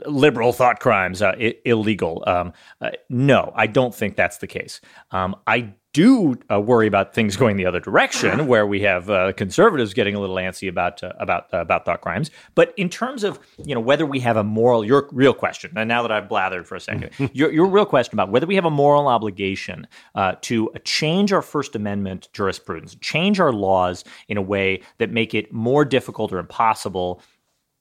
liberal 0.05 0.51
thought 0.51 0.79
crimes 0.79 1.21
uh, 1.21 1.33
I- 1.39 1.55
illegal? 1.65 2.23
Um, 2.27 2.53
uh, 2.81 2.91
no, 3.09 3.53
I 3.55 3.67
don't 3.67 3.93
think 3.93 4.15
that's 4.15 4.39
the 4.39 4.47
case. 4.47 4.81
Um, 5.11 5.35
I 5.47 5.73
do 5.93 6.37
uh, 6.51 6.59
worry 6.59 6.85
about 6.85 7.15
things 7.15 7.35
going 7.35 7.57
the 7.57 7.65
other 7.65 7.79
direction, 7.79 8.45
where 8.47 8.67
we 8.67 8.81
have 8.81 9.09
uh, 9.09 9.33
conservatives 9.33 9.93
getting 9.93 10.13
a 10.13 10.19
little 10.19 10.35
antsy 10.35 10.69
about 10.69 11.03
uh, 11.03 11.13
about 11.19 11.51
uh, 11.53 11.57
about 11.57 11.85
thought 11.85 12.01
crimes. 12.01 12.29
But 12.53 12.73
in 12.77 12.89
terms 12.89 13.23
of 13.23 13.39
you 13.57 13.73
know 13.73 13.81
whether 13.81 14.05
we 14.05 14.19
have 14.19 14.37
a 14.37 14.43
moral, 14.43 14.85
your 14.85 15.09
real 15.11 15.33
question, 15.33 15.71
and 15.75 15.87
now 15.87 16.01
that 16.03 16.11
I've 16.11 16.29
blathered 16.29 16.67
for 16.67 16.75
a 16.75 16.79
second, 16.79 17.11
your, 17.33 17.51
your 17.51 17.65
real 17.65 17.85
question 17.85 18.13
about 18.13 18.29
whether 18.29 18.45
we 18.45 18.55
have 18.55 18.65
a 18.65 18.71
moral 18.71 19.07
obligation 19.07 19.87
uh, 20.13 20.35
to 20.41 20.71
change 20.83 21.33
our 21.33 21.41
First 21.41 21.75
Amendment 21.75 22.29
jurisprudence, 22.33 22.95
change 23.01 23.39
our 23.39 23.51
laws 23.51 24.03
in 24.27 24.37
a 24.37 24.41
way 24.43 24.81
that 24.99 25.09
make 25.11 25.33
it 25.33 25.51
more 25.51 25.85
difficult 25.85 26.31
or 26.31 26.37
impossible 26.37 27.21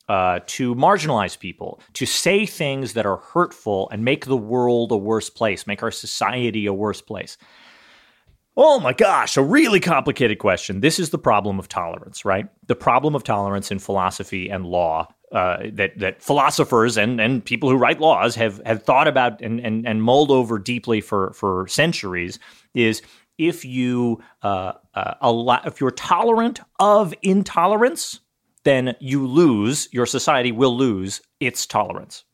uh, 0.09 0.41
to 0.47 0.75
marginalize 0.75 1.39
people, 1.39 1.81
to 1.93 2.07
say 2.07 2.47
things 2.47 2.95
that 2.95 3.05
are 3.05 3.19
hurtful 3.19 3.91
and 3.91 4.03
make 4.03 4.25
the 4.25 4.37
world 4.37 4.91
a 4.91 4.97
worse 4.97 5.29
place, 5.29 5.67
make 5.67 5.83
our 5.83 5.91
society 5.91 6.65
a 6.65 6.73
worse 6.73 7.03
place. 7.03 7.37
Oh 8.61 8.81
my 8.81 8.93
gosh, 8.93 9.37
a 9.37 9.43
really 9.43 9.79
complicated 9.79 10.41
question. 10.41 10.81
This 10.81 10.99
is 10.99 11.11
the 11.11 11.19
problem 11.19 11.61
of 11.61 11.69
tolerance, 11.69 12.25
right? 12.25 12.49
The 12.67 12.75
problem 12.75 13.15
of 13.15 13.23
tolerance 13.23 13.71
in 13.71 13.79
philosophy 13.79 14.49
and 14.51 14.67
law 14.67 15.07
uh, 15.31 15.59
that 15.75 15.97
that 16.01 16.21
philosophers 16.21 16.97
and, 16.97 17.21
and 17.21 17.45
people 17.45 17.71
who 17.71 17.77
write 17.77 18.01
laws 18.01 18.35
have 18.35 18.61
have 18.67 18.83
thought 18.83 19.07
about 19.07 19.41
and, 19.43 19.61
and, 19.61 19.87
and 19.87 20.03
mulled 20.03 20.33
over 20.33 20.59
deeply 20.59 21.01
for 21.01 21.33
for 21.35 21.69
centuries 21.69 22.41
is 22.75 23.01
if 23.39 23.65
you 23.65 24.21
uh, 24.43 24.73
uh, 24.93 25.15
allow, 25.21 25.63
if 25.65 25.81
you're 25.81 25.93
tolerant 25.93 26.59
of 26.81 27.15
intolerance, 27.23 28.19
then 28.65 28.97
you 28.99 29.25
lose 29.25 29.89
your 29.93 30.05
society 30.05 30.51
will 30.51 30.77
lose 30.77 31.21
its 31.39 31.65
tolerance 31.65 32.25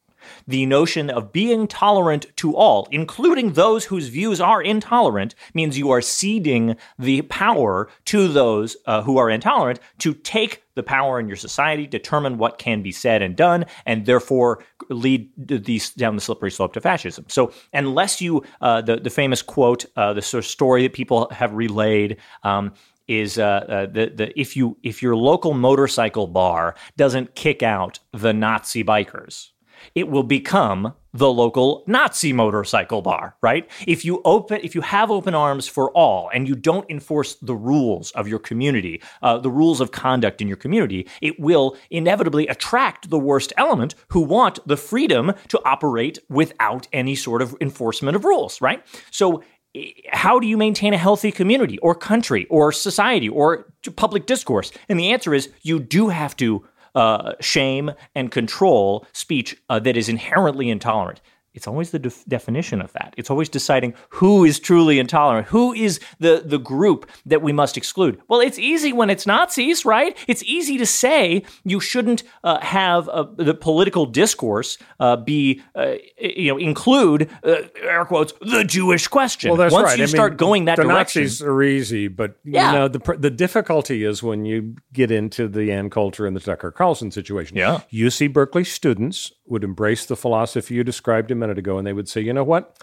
the 0.46 0.66
notion 0.66 1.10
of 1.10 1.32
being 1.32 1.66
tolerant 1.66 2.26
to 2.36 2.56
all, 2.56 2.88
including 2.90 3.52
those 3.52 3.86
whose 3.86 4.08
views 4.08 4.40
are 4.40 4.62
intolerant, 4.62 5.34
means 5.54 5.78
you 5.78 5.90
are 5.90 6.00
ceding 6.00 6.76
the 6.98 7.22
power 7.22 7.88
to 8.06 8.28
those 8.28 8.76
uh, 8.86 9.02
who 9.02 9.18
are 9.18 9.30
intolerant 9.30 9.80
to 9.98 10.14
take 10.14 10.62
the 10.74 10.82
power 10.82 11.20
in 11.20 11.28
your 11.28 11.36
society, 11.36 11.86
determine 11.86 12.38
what 12.38 12.58
can 12.58 12.82
be 12.82 12.92
said 12.92 13.22
and 13.22 13.36
done, 13.36 13.64
and 13.86 14.06
therefore 14.06 14.64
lead 14.88 15.30
these 15.36 15.90
down 15.90 16.16
the 16.16 16.20
slippery 16.20 16.50
slope 16.50 16.72
to 16.72 16.80
fascism. 16.80 17.24
So, 17.28 17.52
unless 17.72 18.20
you, 18.20 18.44
uh, 18.60 18.82
the 18.82 18.96
the 18.96 19.10
famous 19.10 19.42
quote, 19.42 19.84
uh, 19.96 20.12
the 20.12 20.22
sort 20.22 20.44
of 20.44 20.50
story 20.50 20.82
that 20.82 20.92
people 20.92 21.28
have 21.30 21.54
relayed. 21.54 22.16
Um, 22.42 22.72
is 23.06 23.38
uh, 23.38 23.42
uh, 23.42 23.86
the 23.86 24.06
the 24.06 24.40
if 24.40 24.56
you 24.56 24.78
if 24.82 25.02
your 25.02 25.14
local 25.14 25.52
motorcycle 25.52 26.26
bar 26.26 26.74
doesn't 26.96 27.34
kick 27.34 27.62
out 27.62 27.98
the 28.12 28.32
Nazi 28.32 28.82
bikers, 28.82 29.50
it 29.94 30.08
will 30.08 30.22
become 30.22 30.94
the 31.12 31.32
local 31.32 31.84
Nazi 31.86 32.32
motorcycle 32.32 33.00
bar, 33.00 33.36
right? 33.40 33.70
If 33.86 34.04
you 34.04 34.20
open, 34.24 34.60
if 34.64 34.74
you 34.74 34.80
have 34.80 35.10
open 35.10 35.34
arms 35.34 35.68
for 35.68 35.90
all, 35.92 36.28
and 36.34 36.48
you 36.48 36.56
don't 36.56 36.90
enforce 36.90 37.36
the 37.36 37.54
rules 37.54 38.10
of 38.12 38.26
your 38.26 38.40
community, 38.40 39.00
uh, 39.22 39.38
the 39.38 39.50
rules 39.50 39.80
of 39.80 39.92
conduct 39.92 40.42
in 40.42 40.48
your 40.48 40.56
community, 40.56 41.06
it 41.22 41.38
will 41.38 41.76
inevitably 41.90 42.48
attract 42.48 43.10
the 43.10 43.18
worst 43.18 43.52
element 43.56 43.94
who 44.08 44.20
want 44.20 44.58
the 44.66 44.76
freedom 44.76 45.32
to 45.48 45.60
operate 45.64 46.18
without 46.28 46.88
any 46.92 47.14
sort 47.14 47.42
of 47.42 47.56
enforcement 47.60 48.16
of 48.16 48.24
rules, 48.24 48.60
right? 48.60 48.84
So 49.12 49.42
how 50.12 50.38
do 50.38 50.46
you 50.46 50.56
maintain 50.56 50.94
a 50.94 50.98
healthy 50.98 51.32
community 51.32 51.78
or 51.78 51.94
country 51.94 52.46
or 52.48 52.70
society 52.70 53.28
or 53.28 53.66
public 53.96 54.26
discourse? 54.26 54.70
And 54.88 54.98
the 54.98 55.10
answer 55.10 55.34
is 55.34 55.50
you 55.62 55.80
do 55.80 56.08
have 56.08 56.36
to 56.36 56.64
uh, 56.94 57.32
shame 57.40 57.92
and 58.14 58.30
control 58.30 59.06
speech 59.12 59.56
uh, 59.68 59.78
that 59.80 59.96
is 59.96 60.08
inherently 60.08 60.70
intolerant. 60.70 61.20
It's 61.54 61.66
always 61.68 61.90
the 61.92 61.98
def- 61.98 62.24
definition 62.26 62.80
of 62.82 62.92
that. 62.94 63.14
It's 63.16 63.30
always 63.30 63.48
deciding 63.48 63.94
who 64.10 64.44
is 64.44 64.58
truly 64.58 64.98
intolerant, 64.98 65.46
who 65.48 65.72
is 65.72 66.00
the, 66.18 66.42
the 66.44 66.58
group 66.58 67.08
that 67.26 67.42
we 67.42 67.52
must 67.52 67.76
exclude. 67.76 68.20
Well, 68.28 68.40
it's 68.40 68.58
easy 68.58 68.92
when 68.92 69.08
it's 69.08 69.26
Nazis, 69.26 69.84
right? 69.84 70.16
It's 70.26 70.42
easy 70.42 70.76
to 70.78 70.86
say 70.86 71.44
you 71.64 71.80
shouldn't 71.80 72.24
uh, 72.42 72.60
have 72.60 73.08
uh, 73.08 73.26
the 73.36 73.54
political 73.54 74.04
discourse 74.06 74.78
uh, 75.00 75.16
be, 75.16 75.62
uh, 75.76 75.94
you 76.20 76.50
know, 76.50 76.58
include, 76.58 77.30
uh, 77.44 77.56
air 77.82 78.04
quotes, 78.04 78.32
the 78.40 78.64
Jewish 78.64 79.06
question. 79.08 79.50
Well, 79.50 79.56
that's 79.58 79.72
Once 79.72 79.86
right. 79.90 79.98
you 79.98 80.04
I 80.04 80.06
start 80.08 80.32
mean, 80.32 80.36
going 80.38 80.64
that 80.66 80.76
the 80.76 80.82
direction. 80.82 81.22
Nazis 81.22 81.42
are 81.42 81.62
easy, 81.62 82.08
but 82.08 82.36
Yeah. 82.44 82.72
you 82.72 82.78
know 82.78 82.88
the 82.88 83.16
the 83.18 83.30
difficulty 83.30 84.04
is 84.04 84.22
when 84.22 84.44
you 84.44 84.74
get 84.92 85.10
into 85.10 85.46
the 85.48 85.70
Ann 85.70 85.88
Coulter 85.90 86.26
and 86.26 86.34
the 86.34 86.40
Tucker 86.40 86.70
Carlson 86.72 87.10
situation. 87.12 87.56
Yeah. 87.56 87.80
UC 87.92 88.32
Berkeley 88.32 88.64
students 88.64 89.32
would 89.46 89.62
embrace 89.62 90.06
the 90.06 90.16
philosophy 90.16 90.74
you 90.74 90.82
described 90.84 91.30
a 91.30 91.34
minute 91.44 91.58
ago, 91.58 91.78
and 91.78 91.86
they 91.86 91.92
would 91.92 92.08
say, 92.08 92.20
you 92.20 92.32
know 92.32 92.44
what? 92.44 92.78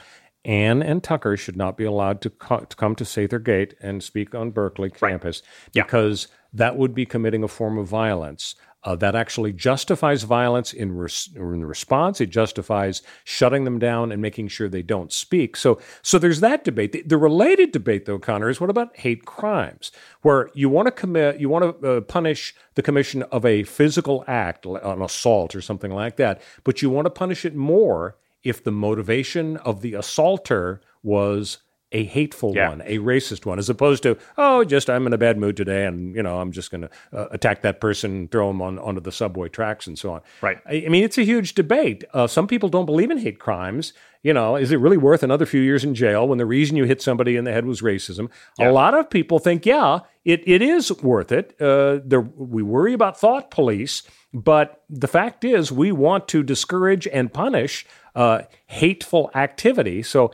Ann 0.46 0.82
and 0.82 1.04
Tucker 1.04 1.38
should 1.38 1.56
not 1.56 1.78
be 1.78 1.84
allowed 1.84 2.22
to, 2.22 2.30
co- 2.30 2.66
to 2.66 2.76
come 2.76 2.96
to 2.96 3.04
Sather 3.04 3.44
Gate 3.44 3.76
and 3.82 4.04
speak 4.04 4.34
on 4.34 4.52
Berkeley 4.52 4.90
campus 4.90 5.42
Yeah. 5.74 5.84
because 5.84 6.28
that 6.54 6.78
would 6.78 6.94
be 6.96 7.06
committing 7.06 7.44
a 7.44 7.48
form 7.48 7.78
of 7.78 7.88
violence. 7.88 8.56
Uh, 8.84 8.96
that 8.96 9.16
actually 9.16 9.54
justifies 9.54 10.24
violence 10.24 10.74
in, 10.74 10.92
res- 10.98 11.30
in 11.36 11.64
response. 11.64 12.20
It 12.20 12.32
justifies 12.32 13.04
shutting 13.24 13.64
them 13.64 13.78
down 13.78 14.12
and 14.12 14.20
making 14.20 14.48
sure 14.48 14.68
they 14.68 14.82
don't 14.82 15.14
speak. 15.14 15.56
So, 15.56 15.80
so 16.02 16.18
there's 16.18 16.40
that 16.40 16.64
debate. 16.64 16.92
The, 16.92 17.04
the 17.04 17.18
related 17.18 17.72
debate, 17.72 18.06
though, 18.06 18.18
Connor, 18.18 18.50
is 18.50 18.60
what 18.60 18.72
about 18.72 18.98
hate 18.98 19.24
crimes, 19.26 19.92
where 20.24 20.50
you 20.56 20.68
want 20.68 20.88
to 20.88 20.92
commit, 20.92 21.40
you 21.40 21.48
want 21.48 21.80
to 21.80 21.98
uh, 21.98 22.02
punish 22.02 22.56
the 22.74 22.82
commission 22.82 23.22
of 23.32 23.46
a 23.46 23.62
physical 23.66 24.24
act, 24.28 24.66
an 24.66 25.04
assault 25.04 25.54
or 25.56 25.62
something 25.62 25.92
like 25.92 26.16
that, 26.16 26.42
but 26.64 26.82
you 26.82 26.90
want 26.90 27.06
to 27.06 27.12
punish 27.12 27.46
it 27.46 27.54
more 27.54 28.16
if 28.44 28.64
the 28.64 28.72
motivation 28.72 29.58
of 29.58 29.82
the 29.82 29.94
assaulter 29.94 30.82
was 31.04 31.60
a 31.94 32.06
hateful 32.06 32.54
Yeah. 32.56 32.70
one, 32.70 32.82
a 32.86 33.00
racist 33.00 33.46
one, 33.46 33.60
as 33.60 33.70
opposed 33.70 34.02
to 34.04 34.18
oh, 34.38 34.64
just 34.64 34.90
I'm 34.90 35.06
in 35.08 35.12
a 35.12 35.18
bad 35.18 35.38
mood 35.38 35.58
today, 35.58 35.86
and 35.86 36.16
you 36.16 36.24
know 36.24 36.40
I'm 36.40 36.54
just 36.54 36.72
going 36.72 36.82
to 36.84 36.90
uh, 37.12 37.28
attack 37.32 37.64
that 37.64 37.82
person, 37.82 38.30
throw 38.30 38.50
him 38.50 38.62
on 38.62 38.80
onto 38.80 39.02
the 39.02 39.12
subway 39.12 39.50
tracks, 39.50 39.88
and 39.88 40.00
so 40.00 40.14
on. 40.14 40.22
Right. 40.42 40.60
I, 40.66 40.84
I 40.86 40.90
mean, 40.90 41.04
it's 41.04 41.18
a 41.18 41.24
huge 41.24 41.54
debate. 41.54 42.06
Uh, 42.14 42.28
some 42.28 42.48
people 42.48 42.70
don't 42.70 42.86
believe 42.86 43.12
in 43.12 43.18
hate 43.18 43.40
crimes. 43.40 43.92
You 44.24 44.34
know, 44.34 44.56
is 44.56 44.72
it 44.72 44.78
really 44.78 44.98
worth 44.98 45.22
another 45.24 45.46
few 45.46 45.60
years 45.62 45.84
in 45.84 45.94
jail 45.96 46.28
when 46.28 46.38
the 46.38 46.46
reason 46.46 46.78
you 46.78 46.86
hit 46.86 47.02
somebody 47.02 47.36
in 47.36 47.44
the 47.44 47.52
head 47.52 47.66
was 47.66 47.82
racism? 47.82 48.30
A 48.60 48.72
lot 48.72 48.94
of 48.94 49.10
people 49.10 49.40
think, 49.40 49.66
yeah, 49.66 50.02
it, 50.24 50.44
it 50.48 50.62
is 50.62 50.94
worth 51.02 51.32
it. 51.32 51.60
Uh, 51.60 52.00
there, 52.06 52.22
we 52.22 52.62
worry 52.62 52.94
about 52.94 53.20
thought 53.20 53.50
police, 53.50 54.04
but 54.32 54.84
the 54.90 55.08
fact 55.08 55.44
is, 55.44 55.72
we 55.72 55.92
want 55.92 56.28
to 56.30 56.44
discourage 56.44 57.08
and 57.08 57.34
punish 57.34 57.84
uh, 58.16 58.42
hateful 58.66 59.32
activity. 59.34 60.04
So 60.04 60.32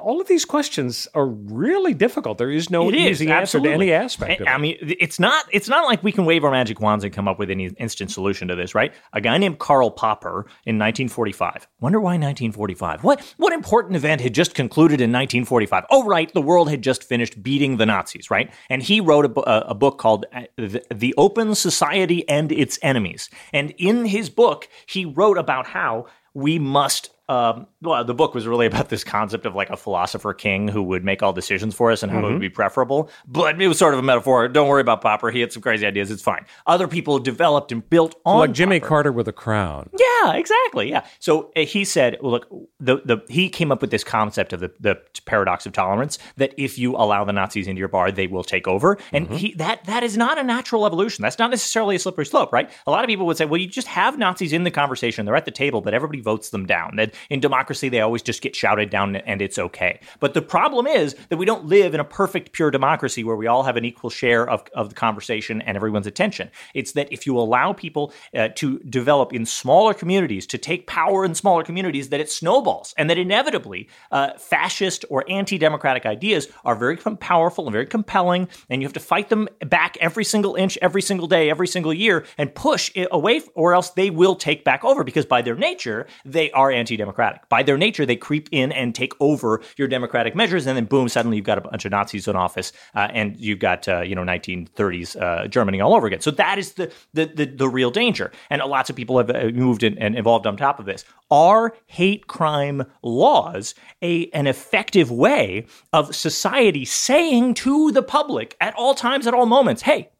all 0.00 0.20
of 0.20 0.26
these 0.26 0.44
questions 0.44 1.06
are 1.14 1.26
really 1.26 1.94
difficult. 1.94 2.38
There 2.38 2.50
is 2.50 2.68
no 2.68 2.88
It 2.88 2.96
is, 2.96 3.22
easy 3.22 3.30
answer 3.30 3.60
to 3.60 3.70
any 3.70 3.92
aspect 3.92 4.40
of 4.40 4.48
I 4.48 4.58
mean, 4.58 4.76
it's 4.80 5.20
not 5.20 5.44
it's 5.52 5.68
not 5.68 5.84
like 5.84 6.02
we 6.02 6.10
can 6.10 6.24
wave 6.24 6.42
our 6.42 6.50
magic 6.50 6.80
wands 6.80 7.04
and 7.04 7.12
come 7.12 7.28
up 7.28 7.38
with 7.38 7.48
any 7.48 7.66
instant 7.66 8.10
solution 8.10 8.48
to 8.48 8.56
this, 8.56 8.74
right? 8.74 8.92
A 9.12 9.20
guy 9.20 9.38
named 9.38 9.60
Karl 9.60 9.90
Popper 9.90 10.46
in 10.66 10.78
1945. 10.78 11.68
Wonder 11.80 12.00
why 12.00 12.14
1945? 12.14 13.04
What 13.04 13.34
what 13.36 13.52
important 13.52 13.94
event 13.94 14.20
had 14.20 14.34
just 14.34 14.54
concluded 14.54 15.00
in 15.00 15.12
1945? 15.12 15.84
Oh, 15.90 16.04
right, 16.04 16.32
the 16.34 16.42
world 16.42 16.68
had 16.68 16.82
just 16.82 17.04
finished 17.04 17.40
beating 17.40 17.76
the 17.76 17.86
Nazis, 17.86 18.32
right? 18.32 18.52
And 18.68 18.82
he 18.82 19.00
wrote 19.00 19.26
a, 19.26 19.48
a, 19.48 19.60
a 19.68 19.74
book 19.74 19.98
called 19.98 20.26
uh, 20.32 20.42
the, 20.56 20.82
the 20.92 21.14
Open 21.16 21.54
Society 21.54 22.28
and 22.28 22.50
Its 22.50 22.80
Enemies. 22.82 23.30
And 23.52 23.72
in 23.78 24.06
his 24.06 24.28
book, 24.28 24.68
he 24.86 25.04
wrote 25.04 25.38
about 25.38 25.68
how 25.68 26.06
we 26.34 26.58
must 26.58 27.10
um, 27.32 27.66
well, 27.80 28.04
the 28.04 28.14
book 28.14 28.34
was 28.34 28.46
really 28.46 28.66
about 28.72 28.88
this 28.88 29.04
concept 29.04 29.46
of 29.46 29.54
like 29.54 29.70
a 29.70 29.76
philosopher 29.76 30.34
king 30.34 30.68
who 30.68 30.82
would 30.82 31.04
make 31.04 31.22
all 31.22 31.32
decisions 31.32 31.74
for 31.74 31.90
us 31.90 32.02
and 32.02 32.12
how 32.12 32.18
it 32.18 32.32
would 32.32 32.40
be 32.40 32.48
preferable. 32.48 33.10
But 33.26 33.60
it 33.60 33.68
was 33.68 33.78
sort 33.78 33.94
of 33.94 34.00
a 34.00 34.02
metaphor. 34.02 34.48
Don't 34.48 34.68
worry 34.68 34.80
about 34.80 35.00
Popper. 35.00 35.30
He 35.30 35.40
had 35.40 35.52
some 35.52 35.62
crazy 35.62 35.86
ideas. 35.86 36.10
It's 36.10 36.22
fine. 36.22 36.44
Other 36.66 36.86
people 36.86 37.18
developed 37.18 37.72
and 37.72 37.88
built 37.88 38.14
on 38.24 38.38
like 38.40 38.52
Jimmy 38.52 38.80
Popper. 38.80 38.88
Carter 38.88 39.12
with 39.12 39.28
a 39.28 39.32
crown. 39.32 39.90
Yeah, 39.98 40.34
exactly. 40.34 40.90
Yeah. 40.90 41.04
So 41.18 41.50
uh, 41.56 41.62
he 41.62 41.84
said, 41.84 42.18
well, 42.20 42.32
look, 42.32 42.48
the, 42.78 43.00
the 43.04 43.18
he 43.28 43.48
came 43.48 43.72
up 43.72 43.80
with 43.80 43.90
this 43.90 44.04
concept 44.04 44.52
of 44.52 44.60
the, 44.60 44.72
the 44.78 45.00
paradox 45.24 45.66
of 45.66 45.72
tolerance 45.72 46.18
that 46.36 46.52
if 46.56 46.78
you 46.78 46.96
allow 46.96 47.24
the 47.24 47.32
Nazis 47.32 47.66
into 47.66 47.78
your 47.78 47.88
bar, 47.88 48.12
they 48.12 48.26
will 48.26 48.44
take 48.44 48.68
over. 48.68 48.98
And 49.12 49.28
he 49.30 49.54
that 49.54 49.84
that 49.84 50.02
is 50.02 50.16
not 50.16 50.38
a 50.38 50.42
natural 50.42 50.86
evolution. 50.86 51.22
That's 51.22 51.38
not 51.38 51.50
necessarily 51.50 51.96
a 51.96 51.98
slippery 51.98 52.26
slope, 52.26 52.52
right? 52.52 52.70
A 52.86 52.90
lot 52.90 53.04
of 53.04 53.08
people 53.08 53.26
would 53.26 53.36
say, 53.36 53.44
well, 53.44 53.60
you 53.60 53.66
just 53.66 53.88
have 53.88 54.18
Nazis 54.18 54.52
in 54.52 54.64
the 54.64 54.70
conversation. 54.70 55.24
They're 55.24 55.36
at 55.36 55.44
the 55.44 55.50
table, 55.50 55.80
but 55.80 55.94
everybody 55.94 56.20
votes 56.20 56.50
them 56.50 56.66
down. 56.66 56.96
That 56.96 57.14
in 57.30 57.40
democracy, 57.40 57.88
they 57.88 58.00
always 58.00 58.22
just 58.22 58.42
get 58.42 58.54
shouted 58.54 58.90
down 58.90 59.16
and 59.16 59.42
it's 59.42 59.58
okay. 59.58 60.00
But 60.20 60.34
the 60.34 60.42
problem 60.42 60.86
is 60.86 61.14
that 61.28 61.36
we 61.36 61.46
don't 61.46 61.66
live 61.66 61.94
in 61.94 62.00
a 62.00 62.04
perfect, 62.04 62.52
pure 62.52 62.70
democracy 62.70 63.24
where 63.24 63.36
we 63.36 63.46
all 63.46 63.62
have 63.62 63.76
an 63.76 63.84
equal 63.84 64.10
share 64.10 64.48
of, 64.48 64.64
of 64.74 64.88
the 64.88 64.94
conversation 64.94 65.62
and 65.62 65.76
everyone's 65.76 66.06
attention. 66.06 66.50
It's 66.74 66.92
that 66.92 67.12
if 67.12 67.26
you 67.26 67.38
allow 67.38 67.72
people 67.72 68.12
uh, 68.34 68.48
to 68.56 68.78
develop 68.80 69.32
in 69.32 69.46
smaller 69.46 69.94
communities, 69.94 70.46
to 70.46 70.58
take 70.58 70.86
power 70.86 71.24
in 71.24 71.34
smaller 71.34 71.62
communities, 71.62 72.08
that 72.10 72.20
it 72.20 72.30
snowballs 72.30 72.94
and 72.96 73.08
that 73.10 73.18
inevitably 73.18 73.88
uh, 74.10 74.30
fascist 74.38 75.04
or 75.10 75.24
anti 75.28 75.58
democratic 75.58 76.06
ideas 76.06 76.48
are 76.64 76.74
very 76.74 76.96
powerful 76.96 77.66
and 77.66 77.72
very 77.72 77.86
compelling, 77.86 78.48
and 78.68 78.82
you 78.82 78.86
have 78.86 78.92
to 78.94 79.00
fight 79.00 79.28
them 79.28 79.48
back 79.66 79.96
every 80.00 80.24
single 80.24 80.54
inch, 80.54 80.78
every 80.82 81.02
single 81.02 81.26
day, 81.26 81.50
every 81.50 81.68
single 81.68 81.92
year, 81.92 82.24
and 82.38 82.54
push 82.54 82.90
it 82.94 83.08
away, 83.10 83.40
or 83.54 83.74
else 83.74 83.90
they 83.90 84.10
will 84.10 84.34
take 84.34 84.64
back 84.64 84.84
over 84.84 85.04
because 85.04 85.26
by 85.26 85.42
their 85.42 85.54
nature, 85.54 86.06
they 86.24 86.50
are 86.52 86.70
anti 86.70 86.96
democratic. 86.96 87.01
By 87.48 87.62
their 87.62 87.76
nature, 87.76 88.06
they 88.06 88.16
creep 88.16 88.48
in 88.52 88.72
and 88.72 88.94
take 88.94 89.12
over 89.20 89.62
your 89.76 89.88
democratic 89.88 90.34
measures, 90.34 90.66
and 90.66 90.76
then 90.76 90.84
boom, 90.84 91.08
suddenly 91.08 91.36
you've 91.36 91.46
got 91.46 91.58
a 91.58 91.62
bunch 91.62 91.84
of 91.84 91.90
Nazis 91.90 92.28
in 92.28 92.36
office, 92.36 92.72
uh, 92.94 93.08
and 93.12 93.36
you've 93.36 93.58
got, 93.58 93.88
uh, 93.88 94.00
you 94.00 94.14
know, 94.14 94.22
1930s 94.22 95.20
uh, 95.20 95.48
Germany 95.48 95.80
all 95.80 95.94
over 95.94 96.06
again. 96.06 96.20
So 96.20 96.30
that 96.32 96.58
is 96.58 96.72
the, 96.74 96.92
the, 97.12 97.26
the, 97.26 97.46
the 97.46 97.68
real 97.68 97.90
danger. 97.90 98.32
And 98.50 98.62
lots 98.62 98.90
of 98.90 98.96
people 98.96 99.18
have 99.18 99.30
uh, 99.30 99.50
moved 99.52 99.82
in, 99.82 99.98
and 99.98 100.18
evolved 100.18 100.46
on 100.46 100.56
top 100.56 100.78
of 100.78 100.86
this. 100.86 101.04
Are 101.30 101.74
hate 101.86 102.26
crime 102.26 102.84
laws 103.02 103.74
a, 104.02 104.28
an 104.30 104.46
effective 104.46 105.10
way 105.10 105.66
of 105.92 106.14
society 106.14 106.84
saying 106.84 107.54
to 107.54 107.90
the 107.92 108.02
public 108.02 108.56
at 108.60 108.74
all 108.74 108.94
times, 108.94 109.26
at 109.26 109.34
all 109.34 109.46
moments, 109.46 109.82
hey, 109.82 110.10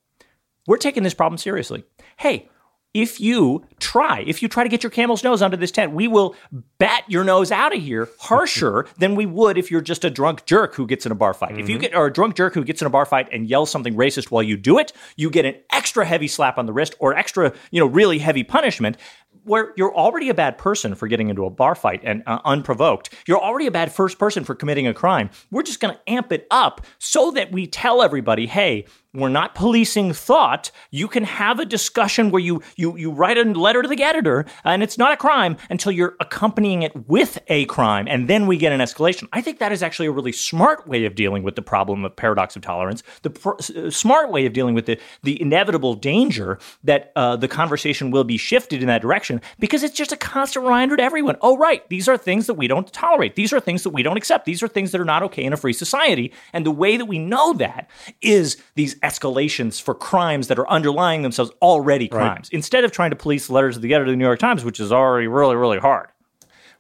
we're 0.67 0.77
taking 0.77 1.03
this 1.03 1.15
problem 1.15 1.39
seriously. 1.39 1.85
Hey, 2.19 2.49
if 2.95 3.21
you 3.21 3.65
try, 3.81 4.23
if 4.27 4.43
you 4.43 4.49
try 4.49 4.63
to 4.63 4.69
get 4.69 4.83
your 4.83 4.91
camel's 4.91 5.25
nose 5.25 5.41
under 5.41 5.57
this 5.57 5.71
tent, 5.71 5.93
we 5.93 6.09
will 6.09 6.35
bat 6.79 7.05
your 7.09 7.25
nose 7.25 7.51
out 7.51 7.75
of 7.75 7.83
here 7.83 8.09
harsher 8.19 8.87
than 8.99 9.15
we 9.15 9.25
would 9.25 9.57
if 9.57 9.71
you're 9.71 9.81
just 9.81 10.05
a 10.05 10.11
drunk 10.11 10.45
jerk 10.45 10.75
who 10.75 10.87
gets 10.87 11.07
in 11.07 11.13
a 11.13 11.15
bar 11.15 11.33
fight. 11.33 11.53
Mm-hmm. 11.53 11.61
If 11.61 11.69
you 11.69 11.77
mm-hmm. 11.77 11.83
get 11.83 11.95
or 11.95 12.07
a 12.07 12.13
drunk 12.13 12.37
jerk 12.37 12.55
who 12.55 12.65
gets 12.65 12.83
in 12.83 12.87
a 12.87 12.91
bar 12.91 13.07
fight 13.07 13.29
and 13.33 13.49
yells 13.49 13.71
something 13.71 13.95
racist 13.95 14.31
while 14.31 14.43
you 14.43 14.57
do 14.57 14.79
it, 14.79 14.93
you 15.17 15.31
get 15.31 15.47
an 15.47 15.55
extra 15.73 16.05
heavy 16.05 16.29
slap 16.29 16.59
on 16.59 16.67
the 16.67 16.73
wrist 16.73 16.95
or 16.99 17.17
extra, 17.17 17.53
you 17.71 17.81
know, 17.81 17.87
really 17.87 18.19
heavy 18.19 18.45
punishment 18.45 18.97
where 19.45 19.73
you're 19.77 19.95
already 19.95 20.29
a 20.29 20.35
bad 20.35 20.57
person 20.59 20.95
for 20.95 21.09
getting 21.09 21.29
into 21.29 21.45
a 21.45 21.51
bar 21.51 21.75
fight 21.75 22.01
and 22.05 22.23
uh, 22.27 22.39
unprovoked. 22.45 23.11
You're 23.27 23.41
already 23.41 23.67
a 23.67 23.71
bad 23.71 23.93
first 23.93 24.19
person 24.19 24.45
for 24.45 24.55
committing 24.55 24.87
a 24.87 24.95
crime. 24.95 25.31
We're 25.51 25.63
just 25.63 25.81
going 25.81 25.95
to 25.95 26.11
amp 26.11 26.33
it 26.33 26.47
up 26.51 26.83
so 26.99 27.31
that 27.33 27.51
we 27.51 27.67
tell 27.67 28.03
everybody, 28.03 28.47
hey, 28.47 28.87
we're 29.15 29.29
not 29.29 29.55
policing 29.55 30.13
thought. 30.13 30.71
You 30.91 31.07
can 31.07 31.25
have 31.25 31.59
a 31.61 31.65
discussion 31.65 32.31
where 32.31 32.41
you 32.41 32.63
you 32.77 32.97
you 32.97 33.11
write 33.11 33.37
a 33.37 33.45
letter 33.45 33.83
to 33.83 33.89
the 33.89 34.03
editor, 34.03 34.47
and 34.65 34.83
it's 34.83 34.97
not 34.97 35.13
a 35.13 35.17
crime 35.17 35.57
until 35.69 35.93
you're 35.93 36.17
accompanying 36.21 36.83
it 36.83 37.09
with 37.09 37.39
a 37.49 37.67
crime, 37.67 38.07
and 38.09 38.29
then 38.29 38.47
we 38.47 38.57
get 38.57 38.73
an 38.73 38.81
escalation. 38.81 39.29
I 39.33 39.43
think 39.43 39.59
that 39.59 39.73
is 39.73 39.83
actually 39.83 40.07
a 40.07 40.13
really 40.13 40.33
smart 40.33 40.89
way 40.89 41.05
of 41.05 41.15
dealing 41.15 41.43
with 41.43 41.57
the 41.57 41.63
problem 41.63 42.05
of 42.05 42.17
paradox 42.17 42.57
of 42.57 42.63
tolerance. 42.63 43.03
The 43.23 43.31
pr- 43.31 43.51
uh, 43.77 43.91
smart 43.91 44.31
way 44.31 44.47
of 44.47 44.53
dealing 44.55 44.75
with 44.75 44.87
the 44.87 44.99
the 45.23 45.41
inevitable 45.41 45.95
danger 45.95 46.59
that 46.85 47.13
uh, 47.15 47.37
the 47.37 47.49
conversation 47.49 48.11
will 48.11 48.25
be 48.25 48.39
shifted 48.39 48.81
in 48.81 48.89
that 48.89 49.03
direction 49.03 49.41
because 49.59 49.83
it's 49.83 49.97
just 49.97 50.13
a 50.13 50.17
constant 50.17 50.65
reminder 50.65 50.97
to 50.97 51.03
everyone. 51.03 51.37
Oh, 51.43 51.59
right, 51.59 51.87
these 51.91 52.09
are 52.09 52.17
things 52.17 52.47
that 52.47 52.55
we 52.55 52.67
don't 52.67 52.91
tolerate. 52.93 53.37
These 53.37 53.53
are 53.53 53.61
things 53.61 53.83
that 53.83 53.91
we 53.91 54.03
don't 54.03 54.17
accept. 54.17 54.47
These 54.47 54.63
are 54.63 54.69
things 54.69 54.93
that 54.93 55.01
are 55.01 55.05
not 55.05 55.23
okay 55.25 55.45
in 55.45 55.53
a 55.53 55.57
free 55.57 55.73
society. 55.75 56.33
And 56.53 56.65
the 56.65 56.71
way 56.71 56.97
that 56.97 57.07
we 57.07 57.19
know 57.19 57.53
that 57.55 57.91
is 58.23 58.57
these 58.75 58.97
escalations 59.03 59.81
for 59.81 59.95
crimes 59.95 60.49
that 60.49 60.59
are 60.59 60.69
underlying 60.69 61.23
themselves 61.23 61.51
already 61.61 62.09
crimes, 62.09 62.49
right. 62.49 62.53
instead 62.53 62.85
of 62.85 62.93
trying 62.93 63.11
to 63.11 63.17
police 63.17 63.51
letters 63.51 63.77
of 63.77 63.83
the 63.83 63.95
editor 63.95 64.11
of 64.11 64.13
the 64.13 64.17
New 64.17 64.25
York 64.25 64.39
Times, 64.39 64.65
which 64.65 64.81
is 64.81 64.93
already 64.93 65.27
really, 65.27 65.57
really 65.57 65.79
hard. 65.79 66.09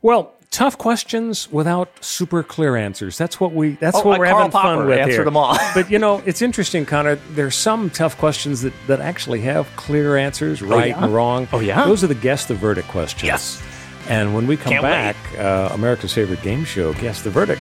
Well, 0.02 0.34
tough 0.50 0.78
questions 0.78 1.50
without 1.50 1.88
super 2.04 2.42
clear 2.42 2.76
answers. 2.76 3.18
That's 3.18 3.40
what 3.40 3.52
we. 3.52 3.70
That's 3.70 3.96
oh, 3.96 4.02
what 4.02 4.20
we're 4.20 4.26
Karl 4.26 4.38
having 4.38 4.52
Popper 4.52 4.68
fun 4.76 4.86
with 4.86 4.98
answered 4.98 5.12
here. 5.12 5.24
them 5.24 5.36
all. 5.36 5.56
but 5.74 5.90
you 5.90 5.98
know, 5.98 6.22
it's 6.24 6.42
interesting, 6.42 6.86
Connor. 6.86 7.16
There's 7.32 7.56
some 7.56 7.90
tough 7.90 8.16
questions 8.18 8.62
that 8.62 8.72
that 8.86 9.00
actually 9.00 9.40
have 9.40 9.68
clear 9.76 10.16
answers, 10.16 10.62
right 10.62 10.94
oh, 10.94 10.98
yeah? 10.98 11.04
and 11.04 11.14
wrong. 11.14 11.48
Oh 11.52 11.60
yeah. 11.60 11.84
Those 11.84 12.04
are 12.04 12.08
the 12.08 12.14
guess 12.14 12.46
the 12.46 12.54
verdict 12.54 12.88
questions. 12.88 13.24
Yes. 13.24 13.62
And 14.08 14.34
when 14.34 14.46
we 14.46 14.56
come 14.56 14.72
Can't 14.72 14.82
back, 14.82 15.16
uh, 15.38 15.70
America's 15.72 16.12
favorite 16.12 16.42
game 16.42 16.64
show, 16.64 16.92
guess 16.94 17.22
the 17.22 17.30
verdict. 17.30 17.61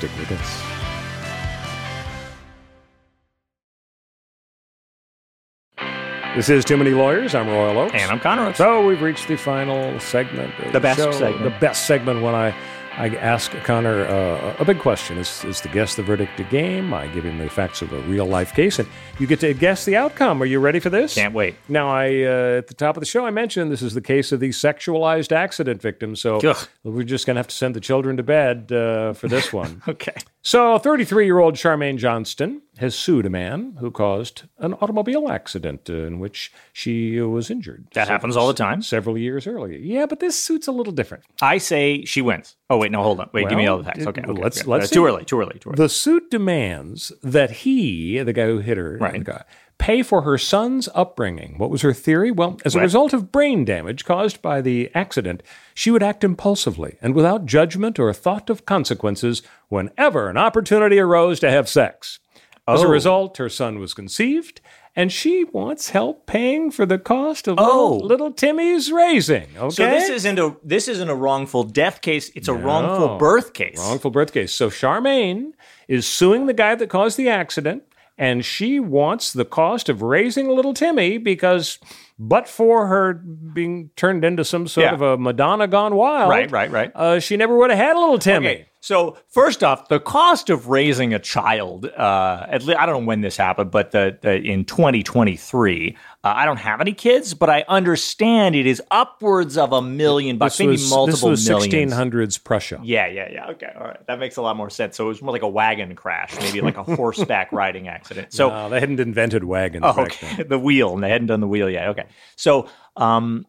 Stick 0.00 0.10
with 0.18 0.32
us. 0.32 0.62
This 6.34 6.48
is 6.48 6.64
Too 6.64 6.78
Many 6.78 6.92
Lawyers. 6.92 7.34
I'm 7.34 7.46
Royal 7.48 7.76
Oakes. 7.80 7.92
And 7.92 8.10
I'm 8.10 8.18
Connor. 8.18 8.54
So 8.54 8.86
we've 8.86 9.02
reached 9.02 9.28
the 9.28 9.36
final 9.36 10.00
segment. 10.00 10.54
the 10.72 10.80
best 10.80 11.00
show. 11.00 11.12
segment. 11.12 11.44
The 11.44 11.60
best 11.60 11.86
segment 11.86 12.22
when 12.22 12.34
I 12.34 12.54
I 12.92 13.08
ask 13.16 13.52
Connor 13.64 14.04
uh, 14.04 14.56
a 14.58 14.64
big 14.64 14.78
question. 14.78 15.16
Is, 15.16 15.44
is 15.44 15.60
the 15.60 15.68
guess 15.68 15.94
the 15.94 16.02
verdict 16.02 16.38
a 16.40 16.44
game? 16.44 16.92
I 16.92 17.06
give 17.08 17.24
him 17.24 17.38
the 17.38 17.48
facts 17.48 17.82
of 17.82 17.92
a 17.92 18.00
real 18.02 18.26
life 18.26 18.52
case, 18.52 18.78
and 18.78 18.88
you 19.18 19.26
get 19.26 19.40
to 19.40 19.54
guess 19.54 19.84
the 19.84 19.96
outcome. 19.96 20.42
Are 20.42 20.46
you 20.46 20.58
ready 20.60 20.80
for 20.80 20.90
this? 20.90 21.14
Can't 21.14 21.32
wait. 21.32 21.54
Now, 21.68 21.88
I 21.88 22.24
uh, 22.24 22.58
at 22.58 22.66
the 22.66 22.74
top 22.74 22.96
of 22.96 23.00
the 23.00 23.06
show, 23.06 23.24
I 23.24 23.30
mentioned 23.30 23.70
this 23.70 23.82
is 23.82 23.94
the 23.94 24.00
case 24.00 24.32
of 24.32 24.40
the 24.40 24.50
sexualized 24.50 25.32
accident 25.32 25.80
victim. 25.80 26.16
So 26.16 26.38
Ugh. 26.38 26.68
we're 26.84 27.04
just 27.04 27.26
going 27.26 27.36
to 27.36 27.38
have 27.38 27.48
to 27.48 27.54
send 27.54 27.74
the 27.74 27.80
children 27.80 28.16
to 28.16 28.22
bed 28.22 28.70
uh, 28.72 29.12
for 29.12 29.28
this 29.28 29.52
one. 29.52 29.82
okay. 29.88 30.16
So, 30.42 30.78
33 30.78 31.26
year 31.26 31.38
old 31.38 31.54
Charmaine 31.54 31.96
Johnston 31.96 32.62
has 32.80 32.94
sued 32.94 33.26
a 33.26 33.30
man 33.30 33.76
who 33.78 33.90
caused 33.90 34.44
an 34.58 34.72
automobile 34.74 35.28
accident 35.30 35.90
in 35.90 36.18
which 36.18 36.50
she 36.72 37.20
was 37.20 37.50
injured. 37.50 37.86
That 37.92 38.08
happens 38.08 38.38
all 38.38 38.48
the 38.48 38.54
time. 38.54 38.80
Several 38.80 39.18
years 39.18 39.46
earlier. 39.46 39.78
Yeah, 39.78 40.06
but 40.06 40.20
this 40.20 40.42
suit's 40.42 40.66
a 40.66 40.72
little 40.72 40.92
different. 40.92 41.24
I 41.42 41.58
say 41.58 42.06
she 42.06 42.22
wins. 42.22 42.56
Oh, 42.70 42.78
wait, 42.78 42.90
no, 42.90 43.02
hold 43.02 43.20
on. 43.20 43.28
Wait, 43.34 43.42
well, 43.42 43.50
give 43.50 43.58
me 43.58 43.66
all 43.66 43.76
the 43.76 43.84
facts. 43.84 44.06
Okay. 44.06 44.22
okay 44.22 44.40
let's, 44.40 44.60
okay. 44.60 44.70
let's 44.70 44.90
uh, 44.90 44.94
too 44.94 45.06
early, 45.06 45.26
too 45.26 45.38
early, 45.38 45.58
too 45.58 45.68
early. 45.68 45.76
The 45.76 45.90
suit 45.90 46.30
demands 46.30 47.12
that 47.22 47.50
he, 47.50 48.18
the 48.20 48.32
guy 48.32 48.46
who 48.46 48.60
hit 48.60 48.78
her, 48.78 48.96
right. 48.98 49.22
guy, 49.22 49.44
pay 49.76 50.02
for 50.02 50.22
her 50.22 50.38
son's 50.38 50.88
upbringing. 50.94 51.58
What 51.58 51.68
was 51.68 51.82
her 51.82 51.92
theory? 51.92 52.30
Well, 52.30 52.58
as 52.64 52.74
a 52.74 52.80
result 52.80 53.12
of 53.12 53.30
brain 53.30 53.66
damage 53.66 54.06
caused 54.06 54.40
by 54.40 54.62
the 54.62 54.90
accident, 54.94 55.42
she 55.74 55.90
would 55.90 56.02
act 56.02 56.24
impulsively 56.24 56.96
and 57.02 57.14
without 57.14 57.44
judgment 57.44 57.98
or 57.98 58.12
thought 58.12 58.48
of 58.48 58.64
consequences 58.64 59.42
whenever 59.68 60.30
an 60.30 60.38
opportunity 60.38 60.98
arose 60.98 61.40
to 61.40 61.50
have 61.50 61.68
sex. 61.68 62.20
As 62.68 62.82
a 62.82 62.86
Oh. 62.86 62.90
result, 62.90 63.36
her 63.38 63.48
son 63.48 63.78
was 63.78 63.94
conceived, 63.94 64.60
and 64.94 65.10
she 65.12 65.44
wants 65.44 65.90
help 65.90 66.26
paying 66.26 66.70
for 66.70 66.84
the 66.86 66.98
cost 66.98 67.48
of 67.48 67.56
Oh. 67.58 67.94
little, 67.94 68.06
little 68.06 68.30
Timmy's 68.32 68.92
raising. 68.92 69.46
Okay, 69.56 69.70
So 69.74 69.86
this 69.86 70.08
isn't 70.08 70.38
a 70.38 70.56
this 70.64 70.86
isn't 70.88 71.08
a 71.08 71.14
wrongful 71.14 71.64
death 71.64 72.00
case. 72.00 72.30
It's 72.34 72.48
a 72.48 72.54
wrongful 72.54 73.16
birth 73.18 73.52
case. 73.52 73.78
Wrongful 73.78 74.10
birth 74.10 74.32
case. 74.32 74.54
So 74.54 74.68
Charmaine 74.70 75.52
is 75.88 76.06
suing 76.06 76.46
the 76.46 76.52
guy 76.54 76.74
that 76.74 76.88
caused 76.88 77.16
the 77.16 77.28
accident, 77.28 77.82
and 78.18 78.44
she 78.44 78.78
wants 78.78 79.32
the 79.32 79.44
cost 79.44 79.88
of 79.88 80.02
raising 80.02 80.48
little 80.48 80.74
Timmy 80.74 81.18
because, 81.18 81.78
but 82.22 82.46
for 82.46 82.86
her 82.86 83.14
being 83.14 83.90
turned 83.96 84.24
into 84.24 84.44
some 84.44 84.68
sort 84.68 84.84
Yeah. 84.84 84.92
of 84.94 85.00
a 85.02 85.16
Madonna 85.16 85.66
gone 85.66 85.94
wild, 85.96 86.28
Right, 86.30 86.50
right, 86.50 86.70
right. 86.70 86.92
uh, 86.94 87.18
she 87.18 87.36
never 87.38 87.56
would 87.56 87.70
have 87.70 87.78
had 87.78 87.96
a 87.96 87.98
little 87.98 88.18
Timmy. 88.18 88.46
Okay. 88.48 88.66
So 88.82 89.18
first 89.28 89.62
off, 89.62 89.88
the 89.88 90.00
cost 90.00 90.48
of 90.48 90.68
raising 90.68 91.12
a 91.12 91.18
child, 91.18 91.84
uh, 91.84 92.46
at 92.48 92.62
le- 92.64 92.76
I 92.76 92.86
don't 92.86 93.00
know 93.02 93.06
when 93.06 93.20
this 93.20 93.36
happened, 93.36 93.70
but 93.70 93.90
the, 93.90 94.16
the 94.22 94.36
in 94.40 94.64
2023, 94.64 95.96
uh, 96.24 96.32
I 96.34 96.46
don't 96.46 96.56
have 96.58 96.80
any 96.80 96.94
kids, 96.94 97.34
but 97.34 97.50
I 97.50 97.64
understand 97.68 98.54
it 98.54 98.64
is 98.66 98.80
upwards 98.90 99.58
of 99.58 99.72
a 99.74 99.82
million 99.82 100.38
bucks, 100.38 100.54
This 100.54 100.60
maybe 100.60 100.70
was, 100.72 100.90
multiple 100.90 101.30
this 101.30 101.46
was 101.48 101.48
millions. 101.48 101.92
1600s 101.92 102.42
Prussia. 102.42 102.80
Yeah, 102.82 103.06
yeah, 103.06 103.28
yeah. 103.30 103.48
Okay, 103.50 103.70
all 103.78 103.84
right, 103.86 104.06
that 104.06 104.18
makes 104.18 104.38
a 104.38 104.42
lot 104.42 104.56
more 104.56 104.70
sense. 104.70 104.96
So 104.96 105.04
it 105.04 105.08
was 105.08 105.20
more 105.20 105.32
like 105.32 105.42
a 105.42 105.48
wagon 105.48 105.94
crash, 105.94 106.34
maybe 106.40 106.62
like 106.62 106.78
a 106.78 106.82
horseback 106.82 107.52
riding 107.52 107.86
accident. 107.86 108.32
So 108.32 108.48
No, 108.48 108.70
they 108.70 108.80
hadn't 108.80 109.00
invented 109.00 109.44
wagons 109.44 109.84
Oh, 109.86 110.02
okay. 110.04 110.42
the 110.48 110.58
wheel, 110.58 110.94
and 110.94 111.02
they 111.02 111.10
hadn't 111.10 111.26
done 111.26 111.40
the 111.40 111.48
wheel 111.48 111.68
yet. 111.68 111.88
Okay. 111.88 112.04
So, 112.36 112.68
um, 112.96 113.46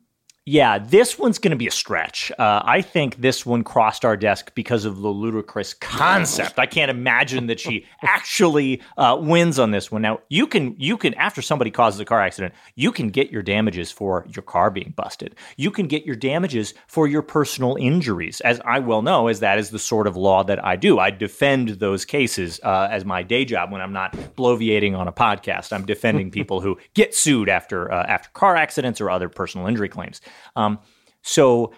Yeah, 0.47 0.79
this 0.79 1.19
one's 1.19 1.37
going 1.37 1.51
to 1.51 1.55
be 1.55 1.67
a 1.67 1.71
stretch. 1.71 2.31
Uh, 2.31 2.63
I 2.65 2.81
think 2.81 3.17
this 3.17 3.45
one 3.45 3.63
crossed 3.63 4.03
our 4.03 4.17
desk 4.17 4.51
because 4.55 4.85
of 4.85 4.99
the 4.99 5.09
ludicrous 5.09 5.75
concept. 5.75 6.57
I 6.57 6.65
can't 6.65 6.89
imagine 6.89 7.45
that 7.45 7.59
she 7.59 7.85
actually 8.01 8.81
uh, 8.97 9.19
wins 9.21 9.59
on 9.59 9.69
this 9.69 9.91
one. 9.91 10.01
Now, 10.01 10.21
you 10.29 10.47
can 10.47 10.75
you 10.79 10.97
can 10.97 11.13
after 11.13 11.43
somebody 11.43 11.69
causes 11.69 11.99
a 11.99 12.05
car 12.05 12.19
accident, 12.19 12.55
you 12.73 12.91
can 12.91 13.09
get 13.09 13.29
your 13.29 13.43
damages 13.43 13.91
for 13.91 14.25
your 14.33 14.41
car 14.41 14.71
being 14.71 14.95
busted. 14.95 15.35
You 15.57 15.69
can 15.69 15.85
get 15.85 16.07
your 16.07 16.15
damages 16.15 16.73
for 16.87 17.05
your 17.05 17.21
personal 17.21 17.75
injuries, 17.79 18.41
as 18.41 18.59
I 18.65 18.79
well 18.79 19.03
know, 19.03 19.27
as 19.27 19.41
that 19.41 19.59
is 19.59 19.69
the 19.69 19.77
sort 19.77 20.07
of 20.07 20.17
law 20.17 20.43
that 20.45 20.65
I 20.65 20.75
do. 20.75 20.97
I 20.97 21.11
defend 21.11 21.69
those 21.69 22.03
cases 22.03 22.59
uh, 22.63 22.87
as 22.89 23.05
my 23.05 23.21
day 23.21 23.45
job 23.45 23.71
when 23.71 23.79
I'm 23.81 23.93
not 23.93 24.13
bloviating 24.13 24.97
on 24.97 25.07
a 25.07 25.13
podcast. 25.13 25.71
I'm 25.71 25.85
defending 25.85 26.31
people 26.39 26.61
who 26.61 26.79
get 26.95 27.13
sued 27.13 27.47
after 27.47 27.91
uh, 27.91 28.07
after 28.07 28.29
car 28.31 28.55
accidents 28.55 28.99
or 28.99 29.11
other 29.11 29.29
personal 29.29 29.67
injury 29.67 29.87
claims. 29.87 30.19
Um, 30.55 30.79
so 31.21 31.73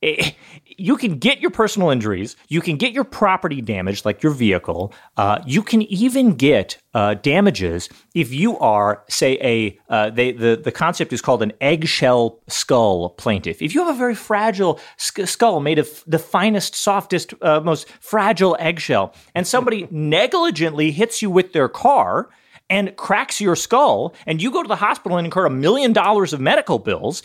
it, 0.00 0.36
you 0.64 0.96
can 0.96 1.18
get 1.18 1.40
your 1.40 1.50
personal 1.50 1.90
injuries, 1.90 2.36
you 2.46 2.60
can 2.60 2.76
get 2.76 2.92
your 2.92 3.02
property 3.02 3.60
damaged, 3.60 4.04
like 4.04 4.22
your 4.22 4.32
vehicle. 4.32 4.94
Uh, 5.16 5.40
you 5.44 5.60
can 5.60 5.82
even 5.82 6.34
get 6.34 6.78
uh, 6.94 7.14
damages 7.14 7.88
if 8.14 8.32
you 8.32 8.56
are, 8.58 9.02
say, 9.08 9.38
a 9.42 9.78
uh, 9.92 10.10
they, 10.10 10.30
the 10.30 10.60
the 10.62 10.70
concept 10.70 11.12
is 11.12 11.20
called 11.20 11.42
an 11.42 11.52
eggshell 11.60 12.40
skull 12.46 13.10
plaintiff. 13.10 13.60
If 13.60 13.74
you 13.74 13.84
have 13.84 13.94
a 13.94 13.98
very 13.98 14.14
fragile 14.14 14.78
skull 14.96 15.58
made 15.58 15.80
of 15.80 16.04
the 16.06 16.18
finest, 16.20 16.76
softest, 16.76 17.34
uh, 17.42 17.60
most 17.60 17.88
fragile 18.00 18.56
eggshell, 18.60 19.14
and 19.34 19.46
somebody 19.46 19.88
negligently 19.90 20.92
hits 20.92 21.22
you 21.22 21.30
with 21.30 21.52
their 21.52 21.68
car 21.68 22.28
and 22.70 22.94
cracks 22.96 23.40
your 23.40 23.56
skull, 23.56 24.14
and 24.26 24.42
you 24.42 24.50
go 24.50 24.62
to 24.62 24.68
the 24.68 24.76
hospital 24.76 25.16
and 25.16 25.26
incur 25.26 25.46
a 25.46 25.50
million 25.50 25.92
dollars 25.92 26.32
of 26.32 26.40
medical 26.40 26.78
bills, 26.78 27.22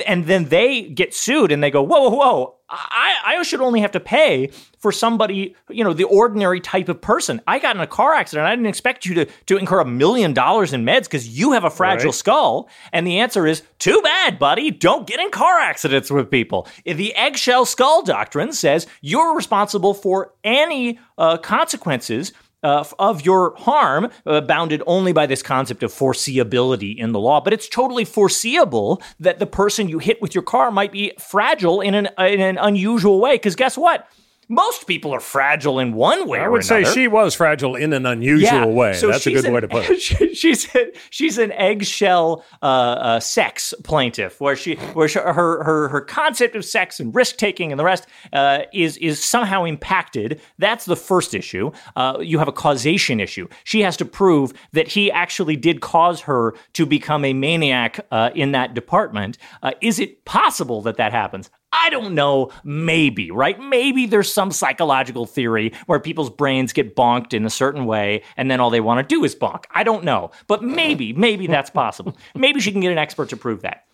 and 0.00 0.26
then 0.26 0.46
they 0.46 0.82
get 0.82 1.14
sued 1.14 1.52
and 1.52 1.62
they 1.62 1.70
go, 1.70 1.82
whoa, 1.82 2.08
whoa, 2.08 2.16
whoa, 2.16 2.54
I, 2.70 3.14
I 3.26 3.42
should 3.42 3.60
only 3.60 3.80
have 3.80 3.92
to 3.92 4.00
pay 4.00 4.50
for 4.78 4.90
somebody, 4.90 5.54
you 5.68 5.84
know, 5.84 5.92
the 5.92 6.04
ordinary 6.04 6.60
type 6.60 6.88
of 6.88 7.00
person. 7.00 7.40
I 7.46 7.58
got 7.58 7.76
in 7.76 7.82
a 7.82 7.86
car 7.86 8.14
accident. 8.14 8.46
I 8.46 8.50
didn't 8.50 8.66
expect 8.66 9.06
you 9.06 9.14
to, 9.14 9.26
to 9.46 9.56
incur 9.56 9.80
a 9.80 9.84
million 9.84 10.32
dollars 10.32 10.72
in 10.72 10.84
meds 10.84 11.04
because 11.04 11.28
you 11.28 11.52
have 11.52 11.64
a 11.64 11.70
fragile 11.70 12.08
right. 12.08 12.14
skull. 12.14 12.68
And 12.92 13.06
the 13.06 13.18
answer 13.18 13.46
is, 13.46 13.62
too 13.78 14.00
bad, 14.02 14.38
buddy. 14.38 14.70
Don't 14.70 15.06
get 15.06 15.20
in 15.20 15.30
car 15.30 15.58
accidents 15.60 16.10
with 16.10 16.30
people. 16.30 16.66
The 16.84 17.14
eggshell 17.14 17.66
skull 17.66 18.02
doctrine 18.02 18.52
says 18.52 18.86
you're 19.00 19.36
responsible 19.36 19.94
for 19.94 20.32
any 20.42 20.98
uh, 21.18 21.36
consequences 21.38 22.32
uh, 22.64 22.84
of 22.98 23.24
your 23.24 23.54
harm, 23.56 24.10
uh, 24.26 24.40
bounded 24.40 24.82
only 24.86 25.12
by 25.12 25.26
this 25.26 25.42
concept 25.42 25.82
of 25.82 25.92
foreseeability 25.92 26.96
in 26.96 27.12
the 27.12 27.20
law. 27.20 27.40
But 27.40 27.52
it's 27.52 27.68
totally 27.68 28.04
foreseeable 28.04 29.00
that 29.20 29.38
the 29.38 29.46
person 29.46 29.88
you 29.88 29.98
hit 29.98 30.20
with 30.20 30.34
your 30.34 30.42
car 30.42 30.70
might 30.70 30.90
be 30.90 31.12
fragile 31.18 31.80
in 31.80 31.94
an, 31.94 32.08
in 32.18 32.40
an 32.40 32.58
unusual 32.58 33.20
way. 33.20 33.34
Because 33.34 33.54
guess 33.54 33.78
what? 33.78 34.08
Most 34.48 34.86
people 34.86 35.12
are 35.12 35.20
fragile 35.20 35.78
in 35.78 35.94
one 35.94 36.28
way. 36.28 36.40
I 36.40 36.48
would 36.48 36.64
say 36.64 36.84
she 36.84 37.08
was 37.08 37.34
fragile 37.34 37.76
in 37.76 37.92
an 37.92 38.06
unusual 38.06 38.48
yeah. 38.48 38.64
way. 38.66 38.92
So 38.94 39.08
That's 39.08 39.26
a 39.26 39.32
good 39.32 39.44
an, 39.46 39.52
way 39.52 39.60
to 39.60 39.68
put 39.68 39.88
it. 39.88 40.00
She's 40.34 40.74
a, 40.74 40.92
she's 41.10 41.38
an 41.38 41.52
eggshell 41.52 42.44
uh, 42.60 42.64
uh, 42.66 43.20
sex 43.20 43.72
plaintiff, 43.84 44.40
where 44.40 44.56
she 44.56 44.74
where 44.74 45.08
she, 45.08 45.18
her 45.18 45.62
her 45.62 45.88
her 45.88 46.00
concept 46.00 46.56
of 46.56 46.64
sex 46.64 47.00
and 47.00 47.14
risk 47.14 47.36
taking 47.36 47.72
and 47.72 47.78
the 47.78 47.84
rest 47.84 48.06
uh, 48.32 48.60
is 48.72 48.96
is 48.98 49.22
somehow 49.22 49.64
impacted. 49.64 50.40
That's 50.58 50.84
the 50.84 50.96
first 50.96 51.34
issue. 51.34 51.70
Uh, 51.96 52.18
you 52.20 52.38
have 52.38 52.48
a 52.48 52.52
causation 52.52 53.20
issue. 53.20 53.48
She 53.64 53.80
has 53.80 53.96
to 53.98 54.04
prove 54.04 54.52
that 54.72 54.88
he 54.88 55.10
actually 55.10 55.56
did 55.56 55.80
cause 55.80 56.20
her 56.22 56.54
to 56.74 56.86
become 56.86 57.24
a 57.24 57.32
maniac 57.32 58.00
uh, 58.10 58.30
in 58.34 58.52
that 58.52 58.74
department. 58.74 59.38
Uh, 59.62 59.72
is 59.80 59.98
it 59.98 60.24
possible 60.24 60.82
that 60.82 60.96
that 60.96 61.12
happens? 61.12 61.50
I 61.76 61.90
don't 61.90 62.14
know, 62.14 62.50
maybe, 62.62 63.30
right? 63.30 63.58
Maybe 63.60 64.06
there's 64.06 64.32
some 64.32 64.52
psychological 64.52 65.26
theory 65.26 65.72
where 65.86 65.98
people's 65.98 66.30
brains 66.30 66.72
get 66.72 66.94
bonked 66.94 67.34
in 67.34 67.44
a 67.44 67.50
certain 67.50 67.84
way 67.84 68.22
and 68.36 68.50
then 68.50 68.60
all 68.60 68.70
they 68.70 68.80
want 68.80 69.06
to 69.06 69.14
do 69.14 69.24
is 69.24 69.34
bonk. 69.34 69.64
I 69.72 69.82
don't 69.82 70.04
know. 70.04 70.30
But 70.46 70.62
maybe, 70.62 71.12
maybe 71.12 71.46
that's 71.46 71.70
possible. 71.70 72.16
maybe 72.34 72.60
she 72.60 72.72
can 72.72 72.80
get 72.80 72.92
an 72.92 72.98
expert 72.98 73.28
to 73.30 73.36
prove 73.36 73.62
that. 73.62 73.84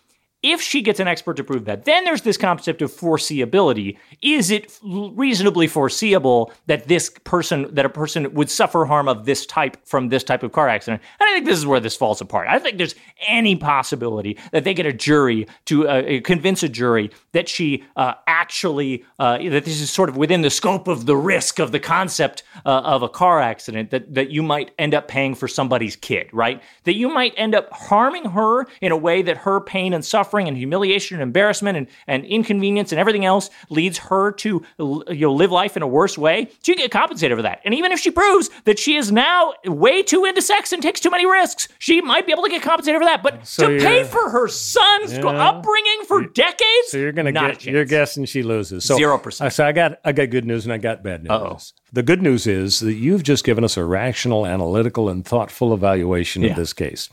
If 0.43 0.59
she 0.59 0.81
gets 0.81 0.99
an 0.99 1.07
expert 1.07 1.37
to 1.37 1.43
prove 1.43 1.65
that, 1.65 1.85
then 1.85 2.03
there's 2.03 2.23
this 2.23 2.35
concept 2.35 2.81
of 2.81 2.91
foreseeability. 2.91 3.97
Is 4.23 4.49
it 4.49 4.75
reasonably 4.83 5.67
foreseeable 5.67 6.51
that 6.65 6.87
this 6.87 7.11
person, 7.25 7.73
that 7.75 7.85
a 7.85 7.89
person 7.89 8.33
would 8.33 8.49
suffer 8.49 8.85
harm 8.85 9.07
of 9.07 9.25
this 9.25 9.45
type 9.45 9.77
from 9.85 10.09
this 10.09 10.23
type 10.23 10.41
of 10.41 10.51
car 10.51 10.67
accident? 10.67 11.03
And 11.19 11.29
I 11.29 11.33
think 11.33 11.45
this 11.45 11.59
is 11.59 11.67
where 11.67 11.79
this 11.79 11.95
falls 11.95 12.21
apart. 12.21 12.47
I 12.49 12.57
think 12.57 12.79
there's 12.79 12.95
any 13.27 13.55
possibility 13.55 14.39
that 14.51 14.63
they 14.63 14.73
get 14.73 14.87
a 14.87 14.93
jury 14.93 15.47
to 15.65 15.87
uh, 15.87 15.91
uh, 15.91 16.21
convince 16.23 16.63
a 16.63 16.69
jury 16.69 17.11
that 17.33 17.47
she 17.47 17.83
uh, 17.95 18.13
actually, 18.25 19.05
uh, 19.19 19.37
that 19.37 19.65
this 19.65 19.79
is 19.79 19.91
sort 19.91 20.09
of 20.09 20.17
within 20.17 20.41
the 20.41 20.49
scope 20.49 20.87
of 20.87 21.05
the 21.05 21.15
risk 21.15 21.59
of 21.59 21.71
the 21.71 21.79
concept 21.79 22.41
uh, 22.65 22.69
of 22.79 23.03
a 23.03 23.09
car 23.09 23.39
accident, 23.39 23.91
that, 23.91 24.11
that 24.11 24.31
you 24.31 24.41
might 24.41 24.71
end 24.79 24.95
up 24.95 25.07
paying 25.07 25.35
for 25.35 25.47
somebody's 25.47 25.95
kid, 25.95 26.27
right? 26.33 26.63
That 26.85 26.95
you 26.95 27.09
might 27.09 27.35
end 27.37 27.53
up 27.53 27.71
harming 27.71 28.25
her 28.25 28.65
in 28.81 28.91
a 28.91 28.97
way 28.97 29.21
that 29.21 29.37
her 29.37 29.61
pain 29.61 29.93
and 29.93 30.03
suffering 30.03 30.30
suffering 30.31 30.47
and 30.47 30.55
humiliation 30.55 31.15
and 31.15 31.23
embarrassment 31.23 31.77
and, 31.77 31.87
and 32.07 32.23
inconvenience 32.25 32.93
and 32.93 32.99
everything 32.99 33.25
else 33.25 33.49
leads 33.69 33.97
her 33.97 34.31
to 34.31 34.63
you 34.79 35.03
know, 35.09 35.33
live 35.33 35.51
life 35.51 35.75
in 35.75 35.83
a 35.83 35.87
worse 35.87 36.17
way, 36.17 36.49
she 36.63 36.73
get 36.75 36.89
compensated 36.89 37.37
for 37.37 37.41
that. 37.41 37.59
And 37.65 37.73
even 37.73 37.91
if 37.91 37.99
she 37.99 38.11
proves 38.11 38.49
that 38.63 38.79
she 38.79 38.95
is 38.95 39.11
now 39.11 39.53
way 39.65 40.01
too 40.01 40.23
into 40.23 40.41
sex 40.41 40.71
and 40.71 40.81
takes 40.81 41.01
too 41.01 41.09
many 41.09 41.25
risks, 41.25 41.67
she 41.79 41.99
might 41.99 42.25
be 42.25 42.31
able 42.31 42.43
to 42.43 42.49
get 42.49 42.61
compensated 42.61 43.01
for 43.01 43.05
that. 43.05 43.21
But 43.21 43.45
so 43.45 43.69
to 43.69 43.79
pay 43.79 44.05
for 44.05 44.29
her 44.29 44.47
son's 44.47 45.13
yeah. 45.13 45.27
upbringing 45.27 46.03
for 46.07 46.25
decades, 46.27 46.87
so 46.87 46.97
you're 46.97 47.11
gonna 47.11 47.33
get 47.33 47.65
you're 47.65 47.83
guessing 47.83 48.23
she 48.25 48.41
loses. 48.41 48.85
So 48.85 48.95
zero 48.95 49.15
uh, 49.15 49.17
percent. 49.17 49.51
So 49.51 49.65
I 49.65 49.73
got 49.73 49.99
I 50.05 50.13
got 50.13 50.29
good 50.29 50.45
news 50.45 50.65
and 50.65 50.71
I 50.71 50.77
got 50.77 51.03
bad 51.03 51.23
news. 51.23 51.31
Uh-oh. 51.31 51.57
The 51.91 52.03
good 52.03 52.21
news 52.21 52.47
is 52.47 52.79
that 52.79 52.93
you've 52.93 53.23
just 53.23 53.43
given 53.43 53.65
us 53.65 53.75
a 53.75 53.83
rational, 53.83 54.45
analytical, 54.45 55.09
and 55.09 55.25
thoughtful 55.25 55.73
evaluation 55.73 56.41
yeah. 56.41 56.51
of 56.51 56.55
this 56.55 56.71
case. 56.71 57.09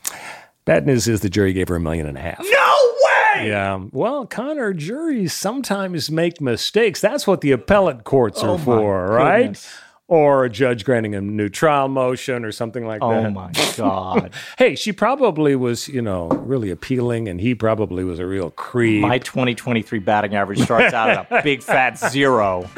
Bad 0.68 0.86
news 0.86 1.08
is 1.08 1.20
the 1.22 1.30
jury 1.30 1.54
gave 1.54 1.68
her 1.68 1.76
a 1.76 1.80
million 1.80 2.06
and 2.06 2.18
a 2.18 2.20
half. 2.20 2.40
No 2.40 2.92
way! 3.38 3.48
Yeah. 3.48 3.86
Well, 3.90 4.26
Connor, 4.26 4.74
juries 4.74 5.32
sometimes 5.32 6.10
make 6.10 6.42
mistakes. 6.42 7.00
That's 7.00 7.26
what 7.26 7.40
the 7.40 7.52
appellate 7.52 8.04
courts 8.04 8.42
oh 8.42 8.52
are 8.52 8.58
for, 8.58 9.06
right? 9.06 9.44
Goodness. 9.44 9.74
Or 10.08 10.44
a 10.44 10.50
judge 10.50 10.84
granting 10.84 11.14
a 11.14 11.22
new 11.22 11.48
trial 11.48 11.88
motion 11.88 12.44
or 12.44 12.52
something 12.52 12.86
like 12.86 12.98
oh 13.02 13.10
that. 13.10 13.26
Oh 13.26 13.30
my 13.30 13.50
God. 13.78 14.30
hey, 14.58 14.74
she 14.74 14.92
probably 14.92 15.56
was, 15.56 15.88
you 15.88 16.02
know, 16.02 16.28
really 16.28 16.68
appealing 16.68 17.28
and 17.28 17.40
he 17.40 17.54
probably 17.54 18.04
was 18.04 18.18
a 18.18 18.26
real 18.26 18.50
creep. 18.50 19.00
My 19.00 19.18
2023 19.20 20.00
batting 20.00 20.34
average 20.34 20.60
starts 20.60 20.92
out 20.92 21.08
at 21.08 21.30
a 21.30 21.42
big 21.44 21.62
fat 21.62 21.98
zero. 21.98 22.68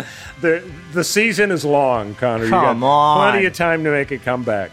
The 0.42 0.62
the 0.92 1.02
season 1.02 1.50
is 1.50 1.64
long, 1.64 2.14
Connor. 2.14 2.48
Come 2.48 2.76
you 2.76 2.80
got 2.80 2.86
on. 2.86 3.30
plenty 3.30 3.46
of 3.46 3.52
time 3.52 3.82
to 3.82 3.90
make 3.90 4.12
a 4.12 4.18
comeback. 4.18 4.70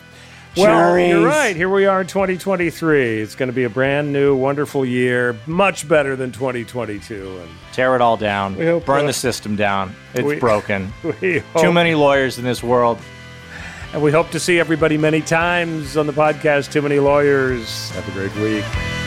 Well, 0.57 0.99
you're 0.99 1.25
right. 1.25 1.55
Here 1.55 1.69
we 1.69 1.85
are 1.85 2.01
in 2.01 2.07
2023. 2.07 3.21
It's 3.21 3.35
going 3.35 3.47
to 3.47 3.53
be 3.53 3.63
a 3.63 3.69
brand 3.69 4.11
new, 4.11 4.35
wonderful 4.35 4.85
year, 4.85 5.35
much 5.45 5.87
better 5.87 6.15
than 6.15 6.31
2022. 6.31 7.39
And 7.39 7.49
tear 7.71 7.95
it 7.95 8.01
all 8.01 8.17
down, 8.17 8.55
hope, 8.55 8.85
burn 8.85 9.03
uh, 9.03 9.07
the 9.07 9.13
system 9.13 9.55
down. 9.55 9.95
It's 10.13 10.23
we, 10.23 10.35
broken. 10.39 10.91
We 11.21 11.43
Too 11.59 11.71
many 11.71 11.95
lawyers 11.95 12.37
in 12.37 12.43
this 12.43 12.63
world. 12.63 12.99
And 13.93 14.01
we 14.01 14.11
hope 14.11 14.31
to 14.31 14.39
see 14.39 14.59
everybody 14.59 14.97
many 14.97 15.21
times 15.21 15.95
on 15.95 16.07
the 16.07 16.13
podcast. 16.13 16.71
Too 16.71 16.81
many 16.81 16.99
lawyers. 16.99 17.89
Have 17.91 18.07
a 18.09 18.11
great 18.11 18.35
week. 18.35 19.06